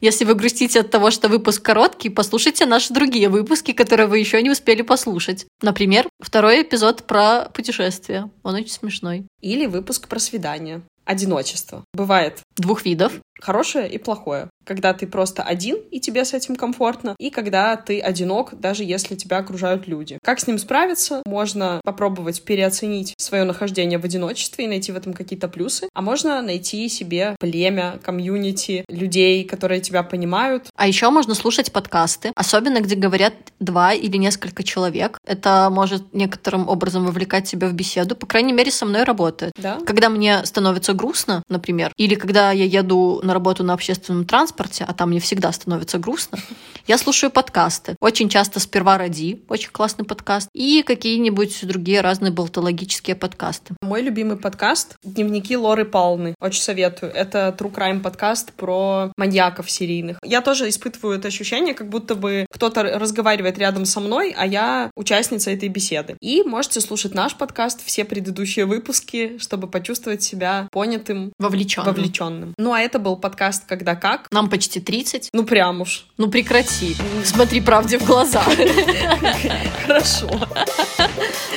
Если 0.00 0.24
вы 0.24 0.34
грустите 0.34 0.80
от 0.80 0.90
того, 0.90 1.12
что 1.12 1.28
выпуск 1.28 1.62
короткий, 1.62 2.10
послушайте 2.10 2.66
наши 2.66 2.92
другие 2.92 3.28
выпуски, 3.28 3.72
которые 3.72 4.08
вы 4.08 4.18
еще 4.18 4.42
не 4.42 4.50
успели 4.50 4.82
послушать. 4.82 5.46
Например, 5.62 6.08
второй 6.20 6.62
эпизод 6.62 7.04
про 7.04 7.48
путешествия. 7.54 8.28
Он 8.42 8.56
очень 8.56 8.70
смешной. 8.70 9.26
Или 9.40 9.66
выпуск 9.66 10.08
про 10.08 10.18
свидание. 10.18 10.82
Одиночество. 11.04 11.84
Бывает 11.94 12.40
Двух 12.58 12.84
видов. 12.84 13.12
Хорошее 13.40 13.90
и 13.90 13.98
плохое. 13.98 14.48
Когда 14.64 14.92
ты 14.92 15.06
просто 15.06 15.42
один, 15.42 15.76
и 15.90 15.98
тебе 15.98 16.24
с 16.24 16.34
этим 16.34 16.54
комфортно, 16.54 17.16
и 17.18 17.30
когда 17.30 17.74
ты 17.76 18.00
одинок, 18.00 18.58
даже 18.60 18.84
если 18.84 19.14
тебя 19.14 19.38
окружают 19.38 19.88
люди. 19.88 20.18
Как 20.22 20.40
с 20.40 20.46
ним 20.46 20.58
справиться? 20.58 21.22
Можно 21.24 21.80
попробовать 21.84 22.42
переоценить 22.42 23.14
свое 23.16 23.44
нахождение 23.44 23.98
в 23.98 24.04
одиночестве 24.04 24.66
и 24.66 24.68
найти 24.68 24.92
в 24.92 24.96
этом 24.96 25.14
какие-то 25.14 25.48
плюсы, 25.48 25.88
а 25.94 26.02
можно 26.02 26.42
найти 26.42 26.88
себе 26.90 27.34
племя, 27.40 27.98
комьюнити, 28.02 28.84
людей, 28.88 29.44
которые 29.44 29.80
тебя 29.80 30.02
понимают. 30.02 30.66
А 30.76 30.86
еще 30.86 31.08
можно 31.08 31.34
слушать 31.34 31.72
подкасты, 31.72 32.32
особенно 32.34 32.80
где 32.80 32.94
говорят 32.94 33.34
два 33.60 33.94
или 33.94 34.16
несколько 34.18 34.62
человек. 34.62 35.18
Это 35.26 35.68
может 35.70 36.12
некоторым 36.12 36.68
образом 36.68 37.06
вовлекать 37.06 37.48
тебя 37.48 37.68
в 37.68 37.72
беседу. 37.72 38.16
По 38.16 38.26
крайней 38.26 38.52
мере, 38.52 38.70
со 38.70 38.84
мной 38.84 39.04
работает. 39.04 39.52
Да? 39.56 39.78
Когда 39.86 40.10
мне 40.10 40.44
становится 40.44 40.92
грустно, 40.92 41.42
например, 41.48 41.92
или 41.96 42.14
когда 42.14 42.52
я 42.52 42.64
еду 42.64 43.20
на 43.28 43.34
работу 43.34 43.62
на 43.62 43.74
общественном 43.74 44.24
транспорте, 44.24 44.84
а 44.88 44.92
там 44.94 45.10
мне 45.10 45.20
всегда 45.20 45.52
становится 45.52 45.98
грустно, 45.98 46.38
я 46.86 46.96
слушаю 46.96 47.30
подкасты. 47.30 47.94
Очень 48.00 48.30
часто 48.30 48.58
«Сперва 48.58 48.96
ради», 48.96 49.42
очень 49.48 49.68
классный 49.70 50.06
подкаст, 50.06 50.48
и 50.54 50.82
какие-нибудь 50.82 51.66
другие 51.66 52.00
разные 52.00 52.32
болтологические 52.32 53.14
подкасты. 53.14 53.74
Мой 53.82 54.00
любимый 54.00 54.38
подкаст— 54.38 54.96
«Дневники 55.04 55.54
Лоры 55.56 55.84
Палны». 55.84 56.34
Очень 56.40 56.62
советую. 56.62 57.12
Это 57.12 57.54
True 57.58 57.70
Crime 57.72 58.00
подкаст 58.00 58.52
про 58.54 59.12
маньяков 59.18 59.70
серийных. 59.70 60.18
Я 60.24 60.40
тоже 60.40 60.68
испытываю 60.70 61.18
это 61.18 61.28
ощущение, 61.28 61.74
как 61.74 61.90
будто 61.90 62.14
бы 62.14 62.46
кто-то 62.50 62.82
разговаривает 62.82 63.58
рядом 63.58 63.84
со 63.84 64.00
мной, 64.00 64.34
а 64.36 64.46
я 64.46 64.90
участница 64.96 65.50
этой 65.50 65.68
беседы. 65.68 66.16
И 66.22 66.42
можете 66.42 66.80
слушать 66.80 67.14
наш 67.14 67.34
подкаст, 67.34 67.84
все 67.84 68.06
предыдущие 68.06 68.64
выпуски, 68.64 69.36
чтобы 69.36 69.68
почувствовать 69.68 70.22
себя 70.22 70.68
понятым, 70.72 71.32
Вовлеченным. 71.38 71.94
вовлеченным. 71.94 72.54
Ну 72.56 72.72
а 72.72 72.80
это 72.80 72.98
был 72.98 73.16
подкаст 73.18 73.64
«Когда 73.66 73.94
как». 73.94 74.28
Нам 74.30 74.48
почти 74.48 74.80
30. 74.80 75.28
Ну 75.32 75.44
прям 75.44 75.80
уж. 75.80 76.06
Ну 76.16 76.28
прекрати. 76.30 76.96
Смотри 77.24 77.60
правде 77.60 77.98
в 77.98 78.06
глаза. 78.06 78.42
Хорошо. 79.86 80.28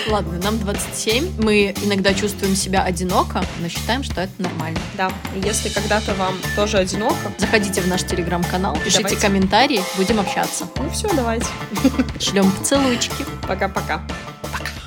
Ладно, 0.09 0.39
нам 0.43 0.57
27. 0.59 1.41
Мы 1.43 1.73
иногда 1.83 2.13
чувствуем 2.13 2.55
себя 2.55 2.83
одиноко, 2.83 3.43
но 3.61 3.69
считаем, 3.69 4.03
что 4.03 4.21
это 4.21 4.33
нормально. 4.39 4.79
Да, 4.97 5.11
если 5.35 5.69
когда-то 5.69 6.13
вам 6.15 6.35
тоже 6.55 6.77
одиноко, 6.77 7.15
Заходите 7.37 7.81
в 7.81 7.87
наш 7.87 8.03
телеграм-канал, 8.03 8.75
пишите 8.83 9.03
Давайте. 9.03 9.21
комментарии, 9.21 9.81
будем 9.97 10.19
общаться. 10.19 10.67
ну 10.77 10.89
все, 10.89 11.07
давайте. 11.13 11.47
Шлем 12.19 12.51
поцелуйчики. 12.51 13.25
Пока-пока. 13.47 14.01
Пока. 14.41 14.80